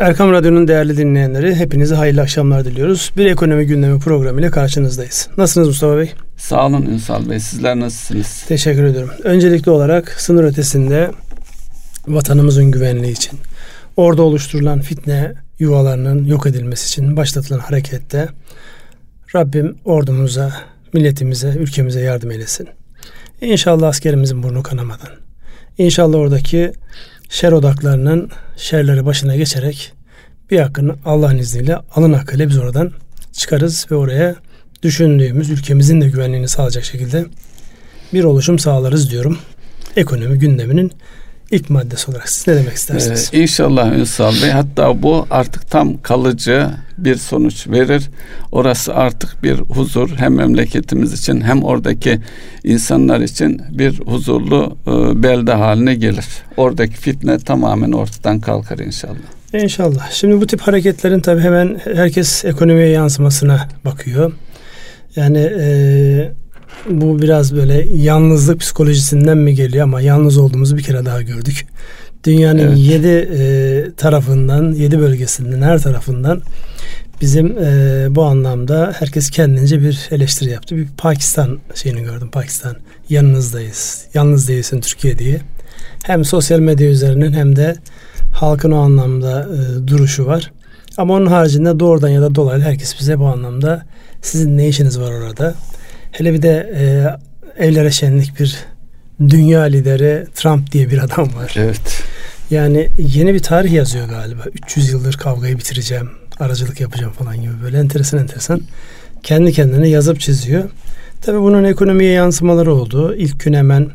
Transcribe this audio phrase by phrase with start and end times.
[0.00, 3.12] Erkam Radyo'nun değerli dinleyenleri hepinize hayırlı akşamlar diliyoruz.
[3.16, 5.28] Bir ekonomi gündemi programıyla karşınızdayız.
[5.36, 6.12] Nasılsınız Mustafa Bey?
[6.36, 7.40] Sağ olun Ünsal Bey.
[7.40, 8.44] Sizler nasılsınız?
[8.48, 9.10] Teşekkür ediyorum.
[9.24, 11.10] Öncelikli olarak sınır ötesinde
[12.08, 13.38] vatanımızın güvenliği için,
[13.96, 18.28] orada oluşturulan fitne yuvalarının yok edilmesi için başlatılan harekette
[19.34, 20.52] Rabbim ordumuza,
[20.92, 22.68] milletimize, ülkemize yardım eylesin.
[23.40, 25.10] İnşallah askerimizin burnu kanamadan,
[25.78, 26.72] İnşallah oradaki
[27.30, 29.92] şer odaklarının şerleri başına geçerek
[30.50, 32.92] bir hakkını Allah'ın izniyle alın hakkıyla biz oradan
[33.32, 34.36] çıkarız ve oraya
[34.82, 37.26] düşündüğümüz ülkemizin de güvenliğini sağlayacak şekilde
[38.12, 39.38] bir oluşum sağlarız diyorum.
[39.96, 40.92] Ekonomi gündeminin
[41.50, 43.30] ilk maddesi olarak siz ne demek istersiniz?
[43.32, 48.10] Ee, inşallah Ünsal Bey hatta bu artık tam kalıcı bir sonuç verir.
[48.52, 52.20] Orası artık bir huzur hem memleketimiz için hem oradaki
[52.64, 56.26] insanlar için bir huzurlu e, belde haline gelir.
[56.56, 59.16] Oradaki fitne tamamen ortadan kalkar inşallah.
[59.52, 60.10] İnşallah.
[60.10, 64.32] Şimdi bu tip hareketlerin tabii hemen herkes ekonomiye yansımasına bakıyor.
[65.16, 66.32] Yani e,
[66.90, 71.66] bu biraz böyle yalnızlık psikolojisinden mi geliyor ama yalnız olduğumuzu bir kere daha gördük.
[72.24, 72.78] Dünyanın evet.
[72.78, 76.42] yedi e, tarafından, yedi bölgesinden, her tarafından
[77.20, 80.76] bizim e, bu anlamda herkes kendince bir eleştiri yaptı.
[80.76, 82.30] Bir Pakistan şeyini gördüm.
[82.30, 82.76] Pakistan
[83.08, 84.04] yanınızdayız.
[84.14, 85.40] Yalnız değilsin Türkiye diye.
[86.04, 87.74] Hem sosyal medya üzerinden hem de
[88.32, 90.52] halkın o anlamda e, duruşu var.
[90.96, 93.86] Ama onun haricinde doğrudan ya da dolaylı herkes bize bu anlamda
[94.22, 95.54] sizin ne işiniz var orada?
[96.12, 96.84] Hele bir de e,
[97.66, 98.56] evlere şenlik bir
[99.28, 101.54] dünya lideri Trump diye bir adam var.
[101.56, 102.02] Evet.
[102.50, 104.42] Yani yeni bir tarih yazıyor galiba.
[104.64, 108.60] 300 yıldır kavgayı bitireceğim, aracılık yapacağım falan gibi böyle enteresan enteresan
[109.22, 110.70] kendi kendine yazıp çiziyor.
[111.22, 113.14] Tabii bunun ekonomiye yansımaları oldu.
[113.14, 113.90] İlk gün hemen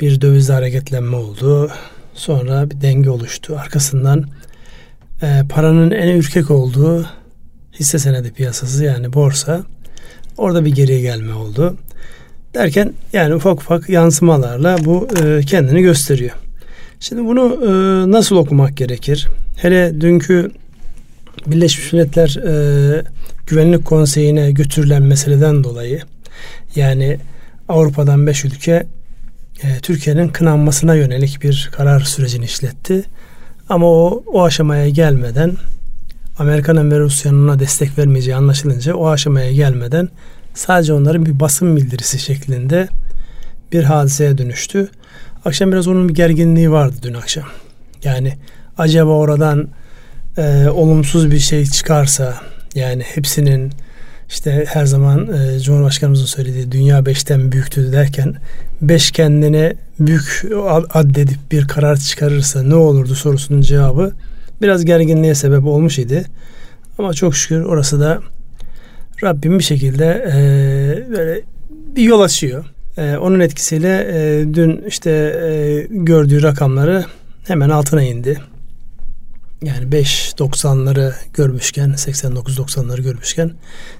[0.00, 1.70] bir dövizde hareketlenme oldu.
[2.14, 3.58] Sonra bir denge oluştu.
[3.58, 4.24] Arkasından
[5.22, 7.06] e, paranın en ürkek olduğu
[7.80, 9.62] hisse senedi piyasası yani borsa
[10.36, 11.76] Orada bir geriye gelme oldu.
[12.54, 16.32] Derken yani ufak ufak yansımalarla bu e, kendini gösteriyor.
[17.00, 17.70] Şimdi bunu e,
[18.10, 19.28] nasıl okumak gerekir?
[19.56, 20.50] Hele dünkü
[21.46, 23.04] Birleşmiş Milletler e,
[23.46, 26.00] Güvenlik Konseyi'ne götürülen meseleden dolayı
[26.76, 27.18] yani
[27.68, 28.86] Avrupa'dan beş ülke
[29.62, 33.04] e, Türkiye'nin kınanmasına yönelik bir karar sürecini işletti.
[33.68, 35.56] Ama o, o aşamaya gelmeden
[36.40, 40.08] Amerika'nın ve Rusya'nın ona destek vermeyeceği anlaşılınca o aşamaya gelmeden
[40.54, 42.88] sadece onların bir basın bildirisi şeklinde
[43.72, 44.88] bir hadiseye dönüştü.
[45.44, 47.44] Akşam biraz onun bir gerginliği vardı dün akşam.
[48.04, 48.36] Yani
[48.78, 49.68] acaba oradan
[50.36, 52.34] e, olumsuz bir şey çıkarsa
[52.74, 53.72] yani hepsinin
[54.28, 58.34] işte her zaman e, Cumhurbaşkanımızın söylediği dünya beşten büyüktü derken
[58.82, 60.44] beş kendine büyük
[60.94, 64.12] addedip bir karar çıkarırsa ne olurdu sorusunun cevabı
[64.62, 66.24] biraz gerginliğe sebep olmuş idi.
[66.98, 68.20] Ama çok şükür orası da
[69.22, 70.36] Rabbim bir şekilde e,
[71.10, 71.42] böyle
[71.96, 72.64] bir yol açıyor.
[72.96, 77.04] E, onun etkisiyle e, dün işte e, gördüğü rakamları
[77.46, 78.40] hemen altına indi.
[79.62, 83.52] Yani 5.90'ları görmüşken 89-90'ları görmüşken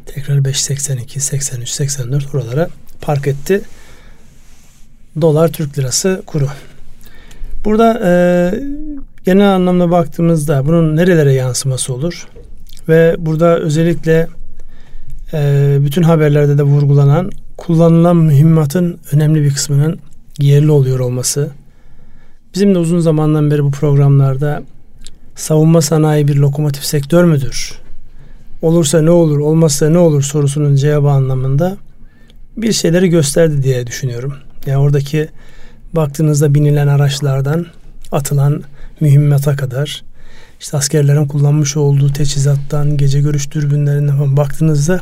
[0.07, 2.69] tekrar 5.82, 83, 84 oralara
[3.01, 3.63] park etti.
[5.21, 6.49] Dolar Türk lirası kuru.
[7.65, 8.11] Burada e,
[9.25, 12.29] genel anlamda baktığımızda bunun nerelere yansıması olur?
[12.89, 14.29] Ve burada özellikle
[15.33, 19.99] e, bütün haberlerde de vurgulanan kullanılan mühimmatın önemli bir kısmının
[20.39, 21.51] yerli oluyor olması.
[22.55, 24.63] Bizim de uzun zamandan beri bu programlarda
[25.35, 27.73] savunma sanayi bir lokomotif sektör müdür?
[28.63, 31.77] Olursa ne olur, olmazsa ne olur sorusunun cevabı anlamında
[32.57, 34.35] bir şeyleri gösterdi diye düşünüyorum.
[34.67, 35.29] Yani oradaki
[35.93, 37.67] baktığınızda binilen araçlardan
[38.13, 38.63] atılan
[39.01, 40.03] mühimmata kadar
[40.61, 45.01] işte askerlerin kullanmış olduğu teçhizattan, gece görüş dürbünlerinden falan baktığınızda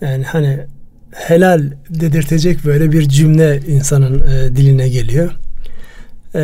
[0.00, 0.60] yani hani
[1.12, 5.32] helal dedirtecek böyle bir cümle insanın e, diline geliyor.
[6.34, 6.38] E,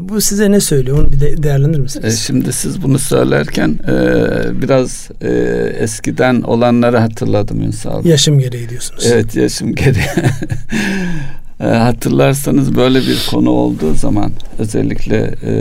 [0.00, 0.98] bu size ne söylüyor?
[0.98, 2.14] Onu bir de değerlendirir misiniz?
[2.14, 5.30] E, şimdi siz bunu söylerken e, biraz e,
[5.78, 8.04] eskiden olanları hatırladım Ünsal.
[8.04, 9.06] Yaşım gereği diyorsunuz.
[9.06, 10.04] Evet yaşım gereği.
[11.60, 15.52] E, hatırlarsanız böyle bir konu olduğu zaman özellikle e,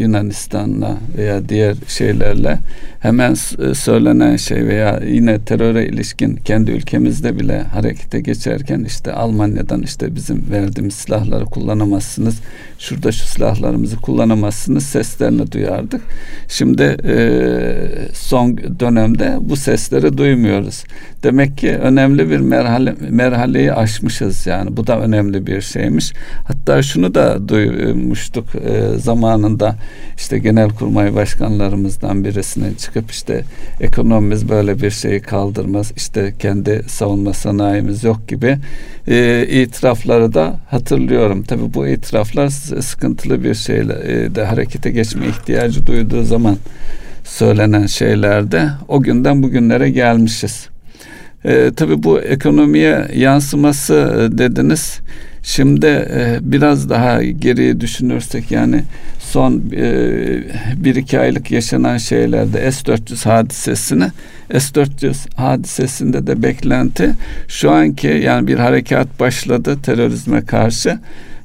[0.00, 2.58] Yunanistan'la veya diğer şeylerle
[3.04, 9.82] hemen e, söylenen şey veya yine teröre ilişkin kendi ülkemizde bile harekete geçerken işte Almanya'dan
[9.82, 12.40] işte bizim verdiğimiz silahları kullanamazsınız.
[12.78, 16.00] Şurada şu silahlarımızı kullanamazsınız seslerini duyardık.
[16.48, 17.16] Şimdi e,
[18.12, 20.84] son dönemde bu sesleri duymuyoruz.
[21.22, 24.76] Demek ki önemli bir merhale, merhaleyi aşmışız yani.
[24.76, 26.12] Bu da önemli bir şeymiş.
[26.44, 29.76] Hatta şunu da duymuştuk e, zamanında
[30.16, 33.44] işte genelkurmay başkanlarımızdan birisinin çıkıp işte
[33.80, 35.92] ekonomimiz böyle bir şeyi kaldırmaz.
[35.96, 38.58] işte kendi savunma sanayimiz yok gibi
[39.08, 41.42] e, itirafları da hatırlıyorum.
[41.42, 46.56] Tabii bu itiraflar sıkıntılı bir şeyle e, de harekete geçme ihtiyacı duyduğu zaman
[47.24, 50.68] söylenen şeylerde o günden bugünlere gelmişiz.
[51.44, 54.98] E, tabii bu ekonomiye yansıması e, dediniz.
[55.42, 58.82] Şimdi e, biraz daha geriye düşünürsek yani
[59.34, 59.84] son e,
[60.76, 64.10] bir iki aylık yaşanan şeylerde S-400 hadisesini
[64.50, 67.10] S-400 hadisesinde de beklenti
[67.48, 70.98] şu anki yani bir harekat başladı terörizme karşı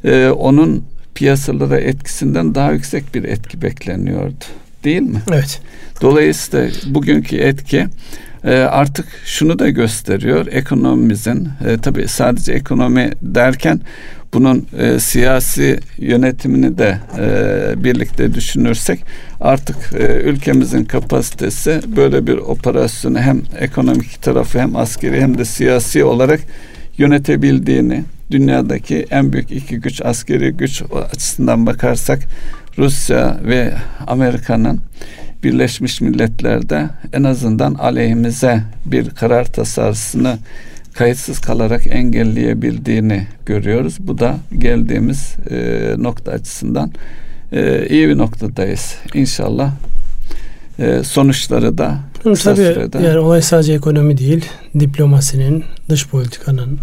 [0.04, 0.84] e, onun
[1.16, 4.46] piyasalara etkisinden daha yüksek bir etki bekleniyordu
[4.84, 5.22] değil mi?
[5.32, 5.62] Evet.
[6.02, 7.88] Dolayısıyla bugünkü etki
[8.44, 13.82] e, artık şunu da gösteriyor ekonomimizin e, tabi sadece ekonomi derken
[14.34, 19.00] bunun e, siyasi yönetimini de e, birlikte düşünürsek
[19.42, 26.04] artık e, ülkemizin kapasitesi böyle bir operasyonu hem ekonomik tarafı hem askeri hem de siyasi
[26.04, 26.40] olarak
[26.98, 30.84] yönetebildiğini dünyadaki en büyük iki güç askeri güç
[31.14, 32.20] açısından bakarsak
[32.78, 33.74] Rusya ve
[34.08, 34.80] Amerika'nın
[35.44, 40.38] Birleşmiş Milletler'de en azından aleyhimize bir karar tasarısını
[41.00, 43.98] kayıtsız kalarak engelleyebildiğini görüyoruz.
[44.00, 45.56] Bu da geldiğimiz e,
[45.98, 46.92] nokta açısından
[47.51, 48.96] e, iyi bir noktadayız.
[49.13, 49.72] İnşallah
[50.80, 52.98] e, sonuçları da tabii sürede...
[52.98, 54.46] yani olay sadece ekonomi değil,
[54.80, 56.80] diplomasinin, dış politikanın,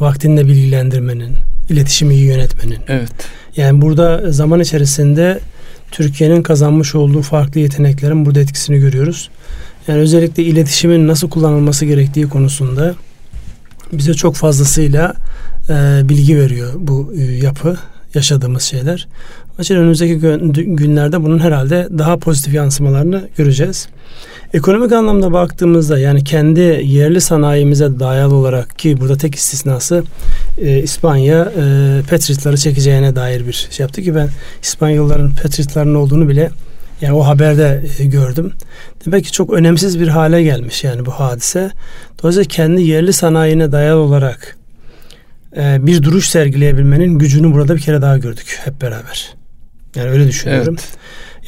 [0.00, 1.34] vaktinde bilgilendirmenin,
[1.68, 2.78] iletişimi iyi yönetmenin.
[2.88, 3.12] Evet.
[3.56, 5.38] Yani burada zaman içerisinde
[5.90, 9.30] Türkiye'nin kazanmış olduğu farklı yeteneklerin burada etkisini görüyoruz.
[9.88, 12.94] Yani özellikle iletişimin nasıl kullanılması gerektiği konusunda
[13.92, 15.14] bize çok fazlasıyla
[15.68, 17.76] e, bilgi veriyor bu e, yapı,
[18.14, 19.08] yaşadığımız şeyler.
[19.58, 20.14] Onun önümüzdeki
[20.66, 23.88] günlerde bunun herhalde daha pozitif yansımalarını göreceğiz.
[24.54, 30.04] Ekonomik anlamda baktığımızda yani kendi yerli sanayimize dayalı olarak ki burada tek istisnası
[30.58, 34.28] e, İspanya e, petritleri çekeceğine dair bir şey yaptı ki ben
[34.62, 36.50] İspanyolların petritlerin olduğunu bile
[37.02, 38.52] yani o haberde e, gördüm.
[39.06, 41.70] Demek ki çok önemsiz bir hale gelmiş yani bu hadise.
[42.22, 44.56] Dolayısıyla kendi yerli sanayine dayalı olarak
[45.56, 49.34] e, bir duruş sergileyebilmenin gücünü burada bir kere daha gördük hep beraber.
[49.96, 50.76] Yani öyle düşünüyorum.
[50.78, 50.98] Evet.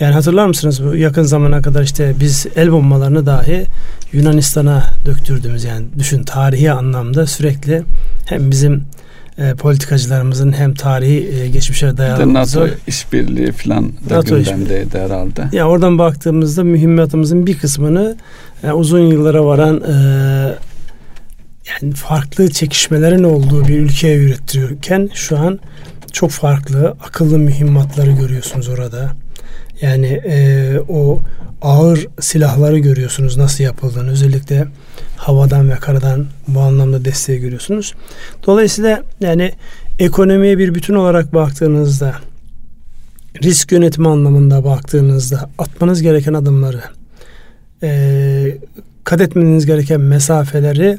[0.00, 3.66] Yani hatırlar mısınız bu yakın zamana kadar işte biz el bombalarını dahi
[4.12, 7.82] Yunanistan'a döktürdüğümüz yani düşün tarihi anlamda sürekli
[8.26, 8.84] hem bizim
[9.38, 15.40] e, politikacılarımızın hem tarihi e, geçmişe dayalı NATO işbirliği falan da NATO gündemdeydi herhalde.
[15.40, 18.16] Ya yani oradan baktığımızda mühimmatımızın bir kısmını
[18.64, 19.94] e, uzun yıllara varan e,
[21.82, 25.58] yani farklı çekişmelerin olduğu bir ülkeye ürettiriyorken şu an
[26.12, 29.12] çok farklı akıllı mühimmatları görüyorsunuz orada.
[29.84, 31.20] Yani e, o
[31.62, 34.10] ağır silahları görüyorsunuz nasıl yapıldığını.
[34.10, 34.66] Özellikle
[35.16, 37.94] havadan ve karadan bu anlamda desteği görüyorsunuz.
[38.46, 39.52] Dolayısıyla yani
[39.98, 42.14] ekonomiye bir bütün olarak baktığınızda
[43.42, 46.82] risk yönetimi anlamında baktığınızda atmanız gereken adımları
[47.82, 48.58] e,
[49.04, 50.98] kat etmeniz gereken mesafeleri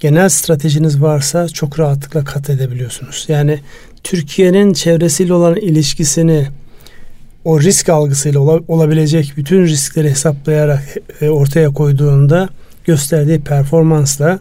[0.00, 3.24] genel stratejiniz varsa çok rahatlıkla kat edebiliyorsunuz.
[3.28, 3.60] Yani
[4.04, 6.48] Türkiye'nin çevresiyle olan ilişkisini
[7.48, 10.82] o risk algısıyla olabilecek bütün riskleri hesaplayarak
[11.20, 12.48] e, ortaya koyduğunda
[12.84, 14.38] gösterdiği performansla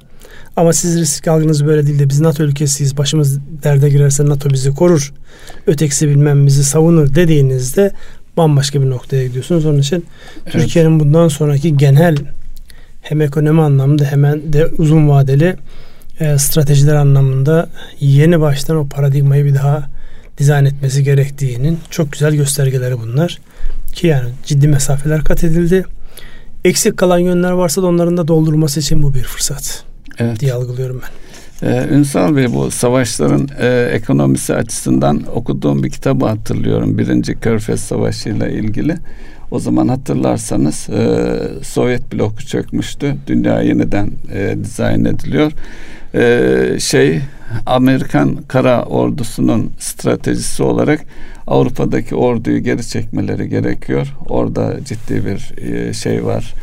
[0.56, 4.74] ama siz risk algınız böyle değil de biz NATO ülkesiyiz başımız derde girerse NATO bizi
[4.74, 5.14] korur
[5.68, 7.92] ötekisi bilmem bizi savunur dediğinizde
[8.38, 9.66] bambaşka bir noktaya gidiyorsunuz.
[9.66, 10.06] Onun için
[10.44, 10.54] evet.
[10.54, 12.18] Türkiye'nin bundan sonraki genel
[13.02, 15.56] hem ekonomi anlamında hemen de uzun vadeli
[16.20, 19.97] e, stratejiler anlamında yeni baştan o paradigmayı bir daha
[20.38, 23.40] dizayn etmesi gerektiğinin çok güzel göstergeleri bunlar.
[23.94, 25.86] Ki yani ciddi mesafeler kat edildi.
[26.66, 29.84] Eksik kalan yönler varsa da onların da doldurulması için bu bir fırsat
[30.20, 30.40] evet.
[30.40, 31.10] diye algılıyorum ben.
[31.64, 36.98] Ee, Ünsal Bey bu savaşların e, ekonomisi açısından okuduğum bir kitabı hatırlıyorum.
[36.98, 38.96] Birinci Körfez Savaşı ile ilgili.
[39.52, 41.30] O zaman hatırlarsanız e,
[41.64, 43.16] Sovyet bloku çökmüştü.
[43.28, 45.52] Dünya yeniden e, dizayn ediliyor.
[46.16, 47.22] E, şey
[47.66, 51.02] Amerikan kara ordusunun stratejisi olarak
[51.48, 54.08] Avrupa'daki orduyu geri çekmeleri gerekiyor.
[54.30, 56.54] Orada ciddi bir e, şey var.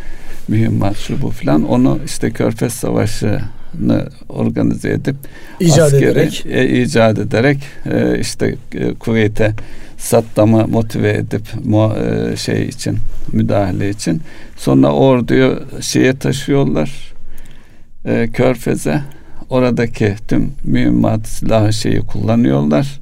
[0.49, 1.69] Mühimmat şu bu filan.
[1.69, 5.17] Onu işte Körfez Savaşı'nı organize edip
[5.61, 7.59] icat askeri ederek, e, icat ederek
[7.93, 9.53] e, işte e, Kuveyt'e
[9.99, 12.99] Saddam'ı motive edip mu, e, şey için
[13.33, 14.23] müdahale için
[14.57, 17.15] sonra orduyu şeye taşıyorlar
[18.05, 19.01] e, Körfez'e
[19.55, 23.01] oradaki tüm mühimmat silah şeyi kullanıyorlar.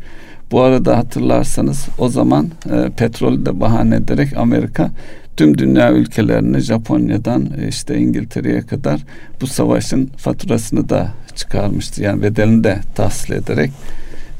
[0.50, 4.90] Bu arada hatırlarsanız o zaman e, petrolü de bahane ederek Amerika
[5.36, 9.00] tüm dünya ülkelerini Japonya'dan e, işte İngiltere'ye kadar
[9.40, 12.02] bu savaşın faturasını da çıkarmıştı.
[12.02, 13.70] Yani bedelini de tahsil ederek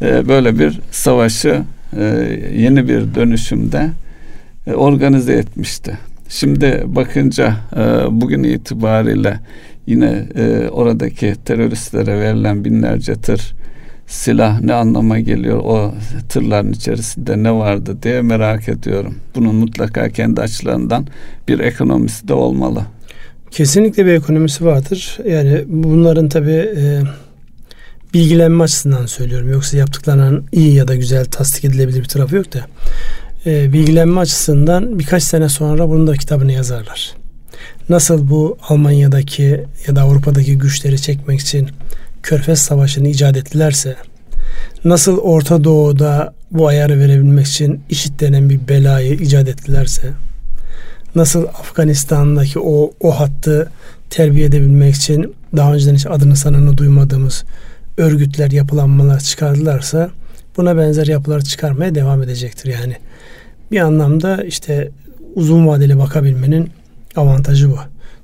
[0.03, 1.63] e, böyle bir savaşı
[1.97, 2.05] e,
[2.57, 3.91] yeni bir dönüşümde
[4.67, 5.99] e, organize etmişti.
[6.29, 9.41] Şimdi bakınca e, bugün itibariyle
[9.87, 13.55] yine e, oradaki teröristlere verilen binlerce tır
[14.07, 15.95] silah ne anlama geliyor o
[16.29, 19.15] tırların içerisinde ne vardı diye merak ediyorum.
[19.35, 21.07] Bunun mutlaka kendi açılarından
[21.49, 22.83] bir ekonomisi de olmalı.
[23.51, 25.19] Kesinlikle bir ekonomisi vardır.
[25.29, 27.03] Yani bunların tabi e,
[28.15, 29.51] bilgilenme açısından söylüyorum.
[29.51, 32.61] Yoksa yaptıklarının iyi ya da güzel tasdik edilebilir bir tarafı yok da.
[33.47, 37.22] E, bilgilenme açısından birkaç sene sonra bunun da kitabını yazarlar.
[37.89, 41.69] Nasıl bu Almanya'daki ya da Avrupa'daki güçleri çekmek için
[42.23, 43.97] Körfez Savaşı'nı icat ettilerse
[44.85, 50.11] nasıl Orta Doğu'da bu ayarı verebilmek için işit denen bir belayı icat ettilerse
[51.15, 53.71] nasıl Afganistan'daki o o hattı
[54.11, 57.45] terbiye edebilmek için daha önceden hiç adını sanını duymadığımız
[57.97, 60.11] örgütler, yapılanmalar çıkardılarsa
[60.57, 62.69] buna benzer yapılar çıkarmaya devam edecektir.
[62.69, 62.97] Yani
[63.71, 64.91] bir anlamda işte
[65.35, 66.71] uzun vadeli bakabilmenin
[67.17, 67.79] avantajı bu.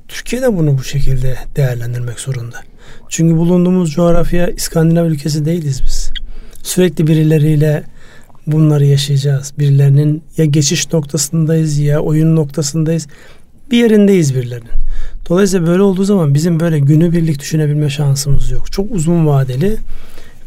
[0.09, 2.57] Türkiye de bunu bu şekilde değerlendirmek zorunda.
[3.09, 6.11] Çünkü bulunduğumuz coğrafya İskandinav ülkesi değiliz biz.
[6.62, 7.85] Sürekli birileriyle
[8.47, 9.52] bunları yaşayacağız.
[9.59, 13.07] Birilerinin ya geçiş noktasındayız ya oyun noktasındayız.
[13.71, 14.71] Bir yerindeyiz birilerinin.
[15.28, 18.73] Dolayısıyla böyle olduğu zaman bizim böyle günübirlik düşünebilme şansımız yok.
[18.73, 19.76] Çok uzun vadeli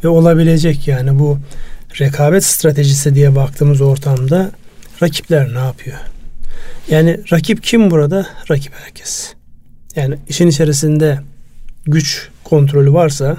[0.03, 1.37] ve olabilecek yani bu
[1.99, 4.51] rekabet stratejisi diye baktığımız ortamda
[5.01, 5.97] rakipler ne yapıyor?
[6.89, 8.27] Yani rakip kim burada?
[8.51, 9.33] Rakip herkes.
[9.95, 11.19] Yani işin içerisinde
[11.85, 13.37] güç kontrolü varsa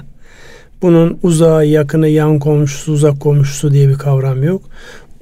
[0.81, 4.63] bunun uzağı, yakını, yan komşusu, uzak komşusu diye bir kavram yok.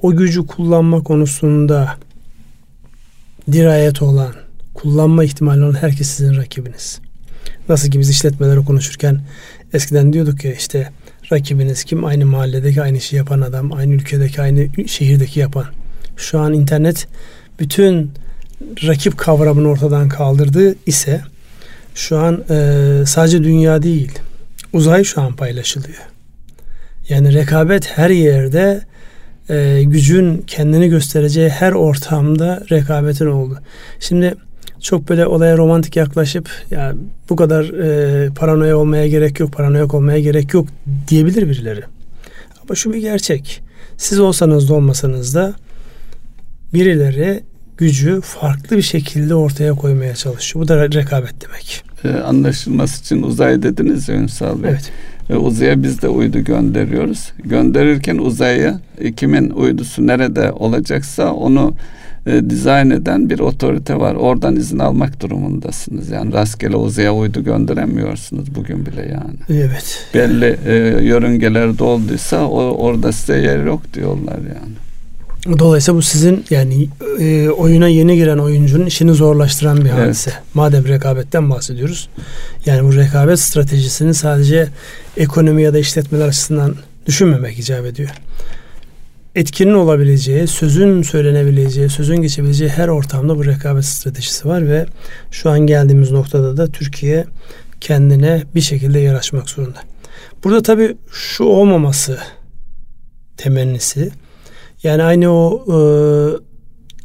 [0.02, 1.96] O gücü kullanma konusunda
[3.52, 4.32] dirayet olan,
[4.74, 7.00] kullanma ihtimali olan herkes sizin rakibiniz.
[7.68, 9.20] Nasıl ki biz işletmeleri konuşurken
[9.72, 10.90] eskiden diyorduk ya işte
[11.32, 12.04] rakibiniz kim?
[12.04, 15.66] Aynı mahalledeki aynı işi yapan adam, aynı ülkedeki aynı şehirdeki yapan.
[16.16, 17.08] Şu an internet
[17.60, 18.10] bütün
[18.86, 21.20] rakip kavramını ortadan kaldırdı ise
[21.94, 24.18] şu an e, sadece dünya değil
[24.72, 26.02] uzay şu an paylaşılıyor.
[27.08, 28.82] Yani rekabet her yerde
[29.48, 33.58] e, gücün kendini göstereceği her ortamda rekabetin oldu.
[34.00, 34.34] Şimdi
[34.80, 36.94] çok böyle olaya romantik yaklaşıp ya
[37.30, 40.68] bu kadar e, paranoya olmaya gerek yok, paranoyak olmaya gerek yok
[41.08, 41.82] diyebilir birileri.
[42.62, 43.62] Ama şu bir gerçek.
[43.96, 45.54] Siz olsanız da olmasanız da
[46.74, 47.42] birileri
[47.76, 50.64] gücü farklı bir şekilde ortaya koymaya çalışıyor.
[50.64, 51.84] Bu da rekabet demek.
[52.04, 54.70] Ee, anlaşılması için uzay dediniz ya Ünsal Bey.
[54.70, 54.92] Evet.
[55.30, 57.32] Ve uzaya biz de uydu gönderiyoruz.
[57.44, 61.74] Gönderirken uzaya e, kimin uydusu nerede olacaksa onu
[62.26, 64.14] e, dizayn eden bir otorite var.
[64.14, 66.10] Oradan izin almak durumundasınız.
[66.10, 69.62] Yani rastgele uzaya uydu gönderemiyorsunuz bugün bile yani.
[69.64, 70.06] Evet.
[70.14, 70.74] Belli e,
[71.04, 74.81] yörüngeler dolduysa o, orada size yer yok diyorlar yani.
[75.46, 76.88] Dolayısıyla bu sizin yani
[77.20, 80.30] e, oyuna yeni giren oyuncunun işini zorlaştıran bir hadise.
[80.30, 80.42] Evet.
[80.54, 82.08] Madem rekabetten bahsediyoruz.
[82.66, 84.68] Yani bu rekabet stratejisini sadece
[85.16, 86.74] ekonomi ya da işletmeler açısından
[87.06, 88.10] düşünmemek icap ediyor.
[89.34, 94.86] Etkinin olabileceği, sözün söylenebileceği, sözün geçebileceği her ortamda bu rekabet stratejisi var ve
[95.30, 97.26] şu an geldiğimiz noktada da Türkiye
[97.80, 99.78] kendine bir şekilde yer açmak zorunda.
[100.44, 102.18] Burada tabii şu olmaması
[103.36, 104.10] temennisi
[104.82, 105.76] yani aynı o e,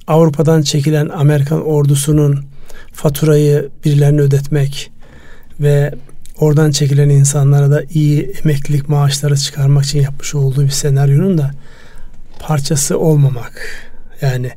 [0.08, 2.46] Avrupa'dan çekilen Amerikan ordusunun
[2.94, 4.92] faturayı birilerine ödetmek
[5.60, 5.94] ve
[6.40, 11.52] oradan çekilen insanlara da iyi emeklilik maaşları çıkarmak için yapmış olduğu bir senaryonun da
[12.40, 13.62] parçası olmamak.
[14.22, 14.52] Yani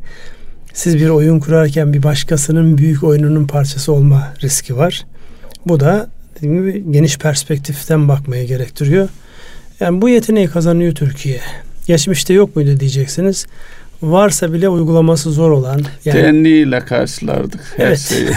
[0.73, 5.07] siz bir oyun kurarken bir başkasının büyük oyununun parçası olma riski var.
[5.67, 9.09] Bu da dediğim gibi geniş perspektiften bakmaya gerektiriyor.
[9.81, 11.41] Yani bu yeteneği kazanıyor Türkiye
[11.87, 13.47] geçmişte yok muydu diyeceksiniz.
[14.03, 15.83] Varsa bile uygulaması zor olan.
[16.05, 17.99] Yani, Teenniyle karşılardık her evet.
[17.99, 18.29] şeyi.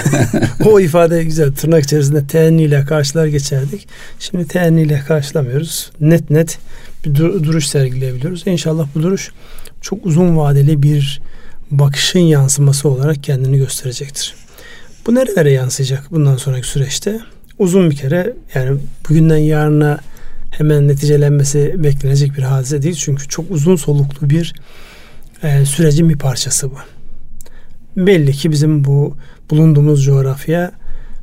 [0.66, 1.54] o ifade güzel.
[1.54, 3.88] Tırnak içerisinde teenniyle karşılar geçerdik.
[4.20, 5.92] Şimdi teenniyle karşılamıyoruz.
[6.00, 6.58] Net net
[7.06, 8.48] bir duruş sergileyebiliyoruz.
[8.48, 9.32] İnşallah bu duruş
[9.82, 11.22] çok uzun vadeli bir
[11.72, 14.36] bakışın yansıması olarak kendini gösterecektir.
[15.08, 17.20] Bu nerelere yansıyacak bundan sonraki süreçte?
[17.60, 20.00] Uzun bir kere yani bugünden yarına
[20.58, 22.96] hemen neticelenmesi beklenecek bir hadise değil.
[22.96, 24.54] Çünkü çok uzun soluklu bir
[25.44, 26.78] e, sürecin bir parçası bu.
[27.98, 29.18] Belli ki bizim bu
[29.50, 30.72] bulunduğumuz coğrafya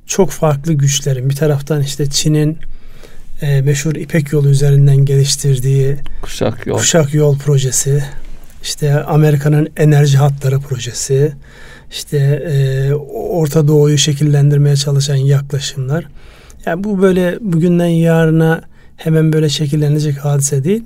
[0.07, 2.59] çok farklı güçlerin bir taraftan işte Çin'in
[3.43, 8.05] e, meşhur İpek Yolu üzerinden geliştirdiği Kuşak Yol, Kuşak Yol projesi,
[8.63, 11.33] işte Amerika'nın enerji hatları projesi,
[11.91, 16.05] işte e, Orta Doğu'yu şekillendirmeye çalışan yaklaşımlar.
[16.67, 18.63] Yani bu böyle bugünden yarına
[19.02, 20.83] hemen böyle şekillenecek hadise değil.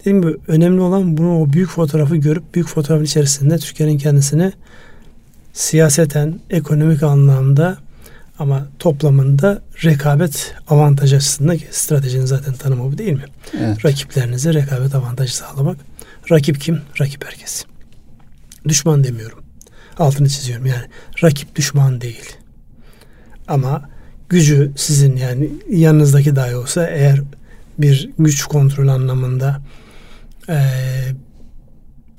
[0.00, 4.52] Dediğim gibi önemli olan bunu o büyük fotoğrafı görüp büyük fotoğrafın içerisinde Türkiye'nin kendisini
[5.52, 7.78] siyaseten, ekonomik anlamda
[8.38, 13.24] ama toplamında rekabet avantajı açısından ki stratejinin zaten tanımı bu değil mi?
[13.60, 13.84] Evet.
[13.84, 15.76] Rakiplerinize rekabet avantajı sağlamak.
[16.30, 16.80] Rakip kim?
[17.00, 17.64] Rakip herkes.
[18.68, 19.38] Düşman demiyorum.
[19.98, 20.84] Altını çiziyorum yani.
[21.22, 22.36] Rakip düşman değil.
[23.48, 23.88] Ama
[24.28, 27.20] gücü sizin yani yanınızdaki dahi olsa eğer
[27.78, 29.60] bir güç kontrol anlamında
[30.48, 30.58] e,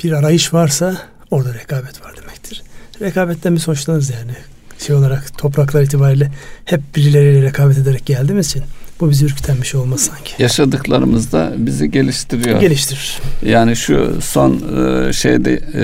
[0.03, 0.97] bir arayış varsa
[1.31, 2.63] orada rekabet var demektir.
[3.01, 4.35] Rekabetten biz hoşlanırız yani
[4.79, 6.31] şey olarak topraklar itibariyle
[6.65, 8.63] hep birileriyle rekabet ederek geldiğimiz için
[8.99, 10.43] bu bizi ürküten bir şey olmaz sanki.
[10.43, 12.59] Yaşadıklarımız da bizi geliştiriyor.
[12.59, 13.19] Geliştirir.
[13.45, 15.83] Yani şu son e, şeyde e,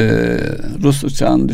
[0.83, 1.49] Rus uçağın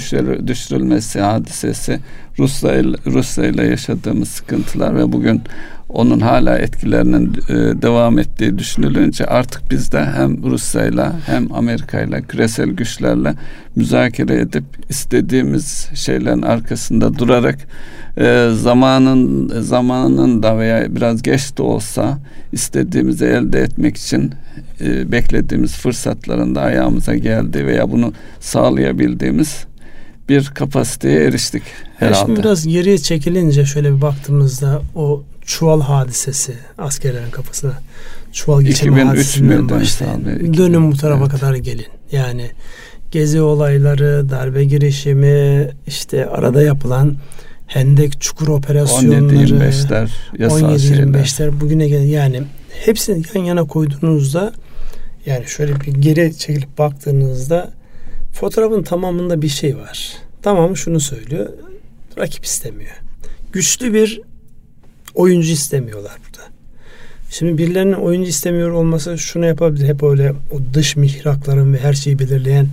[0.48, 2.00] düşürülmesi hadisesi
[2.40, 5.42] Rusya ile, Rusya ile yaşadığımız sıkıntılar ve bugün
[5.90, 12.70] onun hala etkilerinin e, devam ettiği düşünülünce artık biz de hem Rusya'yla hem Amerika'yla küresel
[12.70, 13.34] güçlerle
[13.76, 17.58] müzakere edip istediğimiz şeylerin arkasında durarak
[18.18, 22.18] e, zamanın zamanın da veya biraz geç de olsa
[22.52, 24.32] istediğimizi elde etmek için
[24.82, 29.66] e, beklediğimiz fırsatların da ayağımıza geldi veya bunu sağlayabildiğimiz
[30.30, 31.64] bir kapasiteye eriştik
[31.98, 32.26] herhalde.
[32.26, 37.74] Şimdi biraz geriye çekilince şöyle bir baktığımızda o çuval hadisesi askerlerin kafasına
[38.32, 40.54] çuval geçirme hadisesinden başlayın.
[40.58, 41.32] Dönün bu tarafa evet.
[41.32, 41.88] kadar gelin.
[42.12, 42.52] Yani
[43.12, 47.18] gezi olayları, darbe girişimi, işte arada yapılan
[47.68, 52.44] Hendek çukur operasyonları 17-25'ler 17-25'ler bugüne gelen yani
[52.86, 54.54] hepsini yan yana koyduğunuzda
[55.26, 57.72] yani şöyle bir geri çekilip baktığınızda
[58.34, 60.14] fotoğrafın tamamında bir şey var.
[60.42, 61.50] Tamamı şunu söylüyor.
[62.18, 63.02] Rakip istemiyor.
[63.52, 64.22] Güçlü bir
[65.16, 66.48] oyuncu istemiyorlar burada.
[67.30, 69.88] Şimdi birilerinin oyuncu istemiyor olması şunu yapabilir.
[69.88, 72.68] Hep öyle o dış mihrakların ve her şeyi belirleyen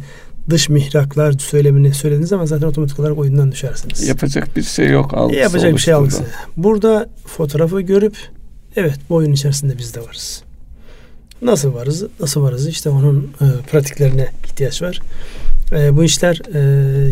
[0.51, 4.09] dış mihraklar söylemini söylediğiniz zaman zaten otomatik olarak oyundan düşersiniz.
[4.09, 6.25] Yapacak bir şey yok algısı Yapacak bir şey algısı.
[6.57, 8.17] Burada fotoğrafı görüp
[8.77, 10.43] evet bu oyun içerisinde biz de varız.
[11.42, 12.05] Nasıl varız?
[12.20, 12.68] Nasıl varız?
[12.68, 15.01] İşte onun e, pratiklerine ihtiyaç var.
[15.73, 16.61] E, bu işler e,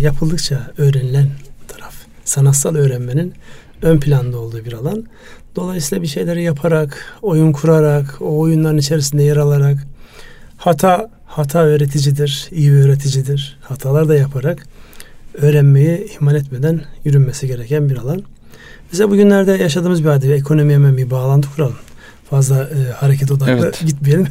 [0.01, 1.29] yapıldıkça öğrenilen
[1.69, 1.95] taraf.
[2.25, 3.35] Sanatsal öğrenmenin
[3.83, 5.05] ön planda olduğu bir alan.
[5.57, 9.87] Dolayısıyla bir şeyleri yaparak, oyun kurarak, o oyunların içerisinde yer alarak
[10.57, 13.59] hata hata öğreticidir, iyi bir öğreticidir.
[13.63, 14.67] Hatalar da yaparak
[15.35, 18.23] öğrenmeyi ihmal etmeden yürünmesi gereken bir alan.
[18.93, 21.77] Mesela bugünlerde yaşadığımız bir hadise, ekonomiye bir bağlantı kuralım.
[22.33, 23.83] Fazla e, hareket odaklı evet.
[23.87, 24.27] gitmeyelim.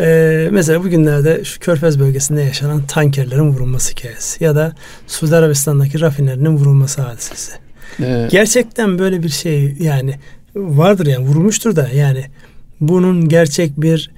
[0.00, 4.72] E, mesela bugünlerde şu Körfez bölgesinde yaşanan tankerlerin vurulması hikayesi ya da
[5.06, 7.52] Suudi Arabistan'daki rafinerinin vurulması hadisesi.
[8.00, 10.14] Ee, Gerçekten böyle bir şey yani
[10.56, 12.24] vardır yani vurulmuştur da yani
[12.80, 14.10] bunun gerçek bir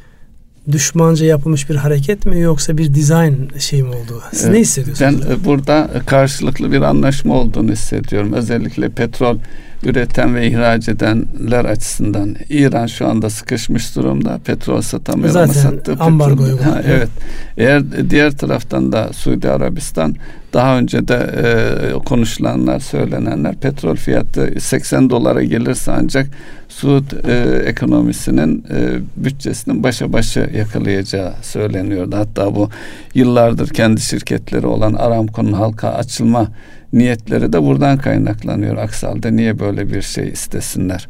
[0.73, 4.23] düşmanca yapılmış bir hareket mi yoksa bir dizayn şey mi oldu?
[4.33, 5.23] Siz evet, ne hissediyorsunuz?
[5.29, 8.33] Ben burada karşılıklı bir anlaşma olduğunu hissediyorum.
[8.33, 9.39] Özellikle petrol
[9.87, 14.41] üreten ve ihraç edenler açısından İran şu anda sıkışmış durumda.
[14.45, 16.59] Petrol satamıyor Zaten ama sattığı ambargo petrol.
[16.59, 17.09] Ha, evet.
[17.57, 20.17] Eğer diğer taraftan da Suudi Arabistan
[20.53, 26.27] daha önce de e, konuşulanlar, söylenenler petrol fiyatı 80 dolara gelirse ancak
[26.69, 32.17] Suud e, ekonomisinin e, bütçesinin başa başı yakalayacağı söyleniyordu.
[32.17, 32.71] Hatta bu
[33.15, 36.49] yıllardır kendi şirketleri olan Aramco'nun halka açılma
[36.99, 38.77] niyetleri de buradan kaynaklanıyor.
[38.77, 41.09] Aksi halde niye böyle bir şey istesinler?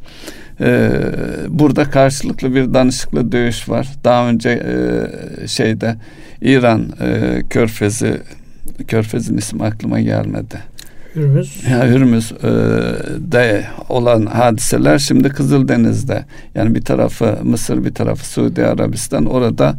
[0.61, 0.91] Ee,
[1.49, 3.89] burada karşılıklı bir danışıklı dövüş var.
[4.05, 5.97] Daha önce e, şeyde
[6.41, 8.21] İran e, Körfezi
[8.89, 10.59] Körfez'in ismi aklıma gelmedi.
[11.15, 11.65] Hürmüz.
[11.71, 12.47] Ya Hürmüz e,
[13.33, 16.25] de olan hadiseler şimdi Kızıldeniz'de.
[16.55, 19.27] Yani bir tarafı Mısır, bir tarafı Suudi Arabistan.
[19.27, 19.75] Orada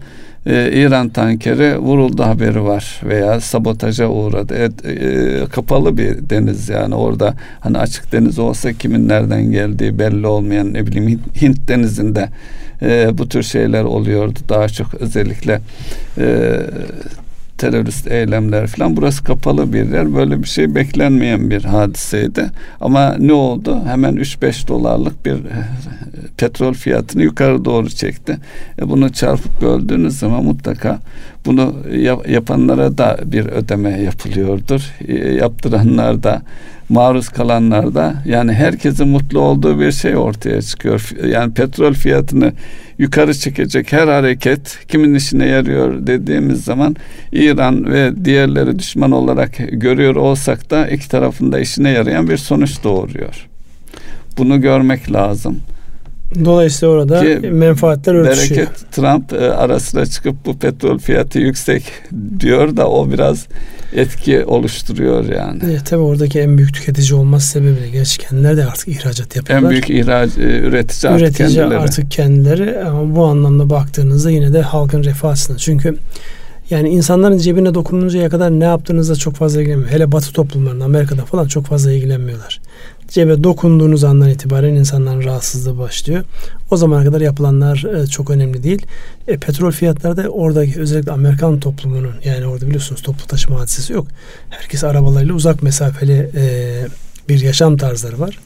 [0.48, 4.56] e, İran tankeri vuruldu haberi var veya sabotaja uğradı.
[4.58, 10.28] Evet, e, kapalı bir deniz yani orada hani açık deniz olsa kimin nereden geldiği belli
[10.28, 12.30] olmayan ne bileyim Hint denizinde
[12.82, 14.40] e, bu tür şeyler oluyordu.
[14.50, 15.62] Daha çok özellikle
[16.18, 16.60] e,
[17.58, 18.98] terörist eylemler falan.
[18.98, 20.16] Burası kapalı bir yer.
[20.16, 22.52] Böyle bir şey beklenmeyen bir hadiseydi.
[22.82, 23.82] Ama ne oldu?
[23.86, 25.64] Hemen 3-5 dolarlık bir e,
[26.38, 28.38] petrol fiyatını yukarı doğru çekti.
[28.82, 31.00] E bunu çarpıp böldüğünüz zaman mutlaka
[31.48, 34.94] Bunu yap, yapanlara da bir ödeme yapılıyordur.
[35.08, 36.42] E, yaptıranlar da
[36.90, 41.12] maruz kalanlar da yani herkesin mutlu olduğu bir şey ortaya çıkıyor.
[41.28, 42.54] Yani petrol fiyatını
[42.98, 46.96] yukarı çekecek her hareket kimin işine yarıyor dediğimiz zaman
[47.32, 53.48] İran ve diğerleri düşman olarak görüyor olsak da iki tarafında işine yarayan bir sonuç doğuruyor.
[54.38, 55.60] Bunu görmek lazım.
[56.46, 58.62] Dolayısıyla orada Ki, menfaatler örtüşüyor.
[58.62, 61.84] Bereket Trump e, ara sıra çıkıp bu petrol fiyatı yüksek
[62.40, 63.48] diyor da o biraz
[63.94, 65.60] etki oluşturuyor yani.
[65.66, 69.66] Evet, tabii oradaki en büyük tüketici olması sebebiyle gerçi kendileri de artık ihracat yapıyorlar.
[69.66, 71.80] En büyük ihraç, e, üretici, artık üretici kendileri.
[71.80, 75.58] artık kendileri ama bu anlamda baktığınızda yine de halkın refah açısından.
[75.58, 75.98] Çünkü
[76.70, 79.92] yani insanların cebine dokununcaya kadar ne yaptığınızda çok fazla ilgilenmiyor.
[79.92, 82.62] Hele batı toplumlarında Amerika'da falan çok fazla ilgilenmiyorlar.
[83.08, 86.24] Cebe dokunduğunuz andan itibaren insanların rahatsızlığı başlıyor.
[86.72, 88.86] O zamana kadar yapılanlar e, çok önemli değil.
[89.28, 94.08] E, petrol fiyatları da oradaki özellikle Amerikan toplumunun yani orada biliyorsunuz toplu taşıma hadisesi yok.
[94.50, 96.86] Herkes arabalarıyla uzak mesafeli e,
[97.30, 98.40] bir yaşam tarzları var.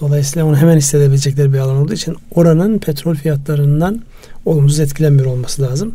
[0.00, 4.02] Dolayısıyla onu hemen hissedebilecekleri bir alan olduğu için oranın petrol fiyatlarından
[4.44, 5.94] olumsuz etkilenmiyor olması lazım.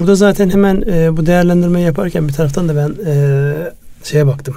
[0.00, 3.52] Burada zaten hemen e, bu değerlendirmeyi yaparken bir taraftan da ben e,
[4.04, 4.54] şeye baktım.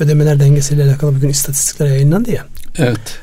[0.00, 2.44] Ödemeler dengesiyle alakalı bugün istatistikler yayınlandı ya.
[2.78, 3.20] Evet.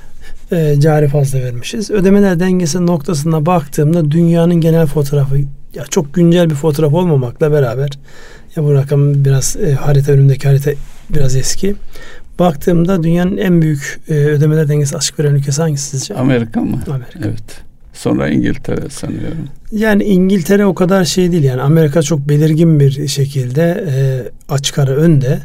[0.51, 1.91] E, cari fazla vermişiz.
[1.91, 5.37] Ödemeler dengesi noktasına baktığımda dünyanın genel fotoğrafı
[5.73, 7.89] ya çok güncel bir fotoğraf olmamakla beraber
[8.55, 10.71] ya bu rakam biraz e, harita önündeki harita
[11.09, 11.75] biraz eski.
[12.39, 16.15] Baktığımda dünyanın en büyük e, ödemeler dengesi açık veren ülkesi hangisi sizce?
[16.15, 16.79] Amerika mı?
[16.87, 17.19] Amerika.
[17.23, 17.68] Evet.
[17.99, 19.47] Sonra İngiltere sanıyorum.
[19.71, 23.95] Yani İngiltere o kadar şey değil yani Amerika çok belirgin bir şekilde e,
[24.53, 25.39] açık ara önde.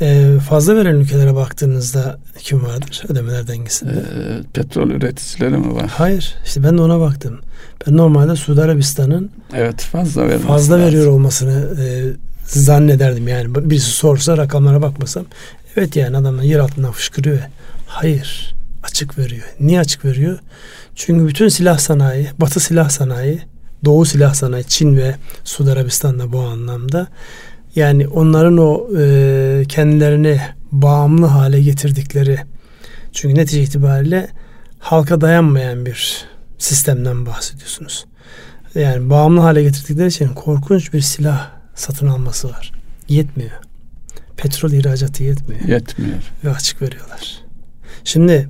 [0.00, 3.92] E, fazla veren ülkelere baktığınızda kim vardır ödemeler dengesinde?
[3.92, 5.90] E, petrol üreticileri mi var?
[5.96, 6.34] Hayır.
[6.44, 7.40] işte ben de ona baktım.
[7.86, 10.86] Ben normalde Suudi Arabistan'ın evet fazla vermesi fazla lazım.
[10.86, 11.86] veriyor olmasını e,
[12.46, 13.54] zannederdim yani.
[13.70, 15.24] Birisi sorsa rakamlara bakmasam
[15.76, 17.38] evet yani adamlar yer altından fışkırıyor.
[17.86, 18.54] Hayır.
[18.82, 19.44] Açık veriyor.
[19.60, 20.38] Niye açık veriyor?
[21.00, 23.40] Çünkü bütün silah sanayi, Batı silah sanayi,
[23.84, 27.08] Doğu silah sanayi, Çin ve Suudi Arabistan'da bu anlamda
[27.74, 30.40] yani onların o e, kendilerini
[30.72, 32.38] bağımlı hale getirdikleri
[33.12, 34.28] çünkü netice itibariyle
[34.78, 36.24] halka dayanmayan bir
[36.58, 38.04] sistemden bahsediyorsunuz.
[38.74, 42.72] Yani bağımlı hale getirdikleri için korkunç bir silah satın alması var.
[43.08, 43.60] Yetmiyor.
[44.36, 45.62] Petrol ihracatı yetmiyor.
[45.62, 46.32] Yetmiyor.
[46.44, 47.40] Ve açık veriyorlar.
[48.04, 48.48] Şimdi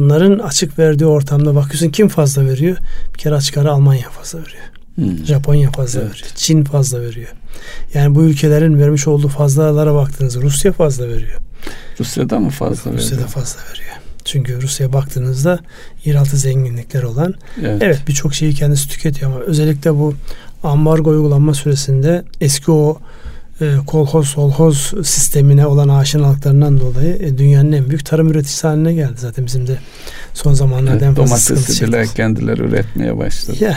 [0.00, 2.76] bunların açık verdiği ortamda bakıyorsun kim fazla veriyor?
[3.14, 4.62] Bir kere açık ara Almanya fazla veriyor.
[4.94, 5.26] Hmm.
[5.26, 6.10] Japonya fazla evet.
[6.10, 6.28] veriyor.
[6.34, 7.28] Çin fazla veriyor.
[7.94, 11.40] Yani bu ülkelerin vermiş olduğu fazlalara baktığınızda Rusya fazla veriyor.
[12.00, 13.04] Rusya'da mı fazla veriyor?
[13.04, 13.94] Rusya'da fazla veriyor.
[14.24, 15.58] Çünkü Rusya'ya baktığınızda
[16.04, 20.14] yeraltı zenginlikler olan evet, evet birçok şeyi kendisi tüketiyor ama özellikle bu
[20.62, 22.98] ambargo uygulanma süresinde eski o
[23.86, 29.14] kolhoz solhoz sistemine olan aşinalıklarından dolayı e, dünyanın en büyük tarım üreticisi haline geldi.
[29.16, 29.78] Zaten bizim de
[30.34, 32.16] son zamanlarda evet, en fazla sıkıntı çektik.
[32.16, 33.56] kendileri üretmeye başladı.
[33.60, 33.76] Yani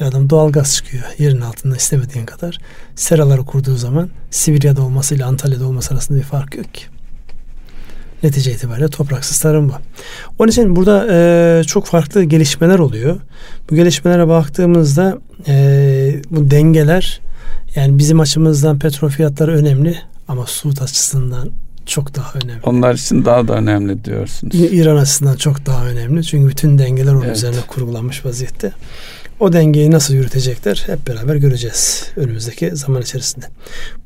[0.00, 2.58] adam doğal gaz çıkıyor yerin altında istemediğin kadar.
[2.94, 6.82] Seraları kurduğu zaman Sibirya'da olmasıyla Antalya'da olması arasında bir fark yok ki.
[8.22, 9.72] Netice itibariyle topraksız tarım bu.
[10.38, 13.20] Onun için burada e, çok farklı gelişmeler oluyor.
[13.70, 15.18] Bu gelişmelere baktığımızda
[15.48, 17.20] e, bu dengeler
[17.74, 19.96] yani bizim açımızdan petrol fiyatları önemli
[20.28, 21.50] ama Suud açısından
[21.86, 22.60] çok daha önemli.
[22.62, 24.54] Onlar için daha da önemli diyorsunuz.
[24.54, 26.24] İran açısından çok daha önemli.
[26.24, 27.36] Çünkü bütün dengeler onun evet.
[27.36, 28.72] üzerine kurgulanmış vaziyette.
[29.40, 33.46] O dengeyi nasıl yürütecekler hep beraber göreceğiz önümüzdeki zaman içerisinde.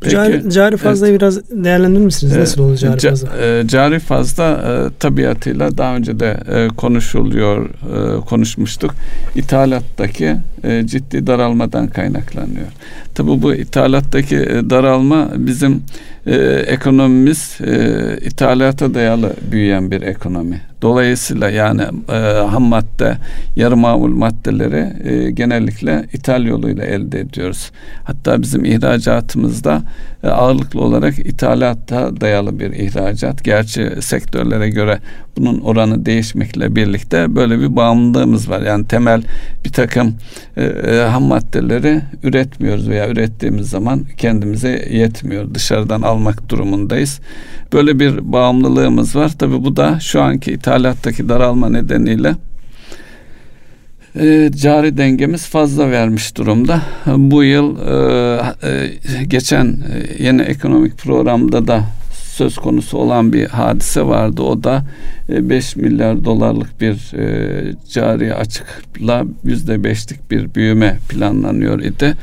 [0.01, 1.21] Peki, cari, cari fazlayı evet.
[1.21, 2.33] biraz değerlendirir misiniz?
[2.33, 3.29] Evet, nasıl olur cari fazla?
[3.39, 8.95] E, cari fazla e, tabiatıyla daha önce de e, konuşuluyor, e, konuşmuştuk.
[9.35, 12.67] İthalattaki e, ciddi daralmadan kaynaklanıyor.
[13.15, 15.83] Tabi bu ithalattaki e, daralma bizim
[16.27, 16.37] e,
[16.67, 20.61] ekonomimiz e, ithalata dayalı büyüyen bir ekonomi.
[20.83, 23.17] Dolayısıyla yani e, ham madde,
[23.57, 27.71] yarı mamul maddeleri e, genellikle ithal yoluyla elde ediyoruz.
[28.05, 29.83] Hatta bizim ihracatımızda
[30.23, 33.45] e, ağırlıklı olarak ithalata dayalı bir ihracat.
[33.45, 34.99] Gerçi sektörlere göre
[35.37, 38.61] bunun oranı değişmekle birlikte böyle bir bağımlılığımız var.
[38.61, 39.23] Yani temel
[39.65, 40.15] bir takım
[40.57, 45.55] e, e, ham maddeleri üretmiyoruz veya ürettiğimiz zaman kendimize yetmiyor.
[45.55, 47.21] Dışarıdan almak durumundayız.
[47.73, 49.33] Böyle bir bağımlılığımız var.
[49.39, 52.35] Tabii bu da şu anki ithalattaki daralma nedeniyle
[54.21, 56.83] e, cari dengemiz fazla vermiş durumda.
[57.07, 64.03] Bu yıl e, e, geçen e, yeni ekonomik programda da söz konusu olan bir hadise
[64.03, 64.43] vardı.
[64.43, 64.85] O da
[65.29, 72.15] 5 e, milyar dolarlık bir e, cari açıkla yüzde beşlik bir büyüme planlanıyor idi.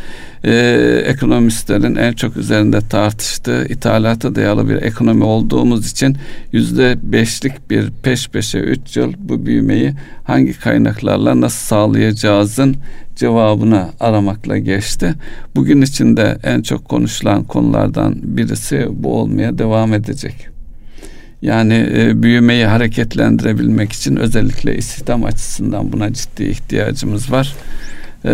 [0.43, 6.17] E, ekonomistlerin en çok üzerinde tartıştığı ithalata dayalı bir ekonomi olduğumuz için
[6.51, 12.75] yüzde beşlik bir peş peşe üç yıl bu büyümeyi hangi kaynaklarla nasıl sağlayacağızın
[13.15, 15.13] cevabını aramakla geçti.
[15.55, 20.47] Bugün içinde en çok konuşulan konulardan birisi bu olmaya devam edecek.
[21.41, 27.55] Yani e, büyümeyi hareketlendirebilmek için özellikle istihdam açısından buna ciddi ihtiyacımız var.
[28.25, 28.33] E,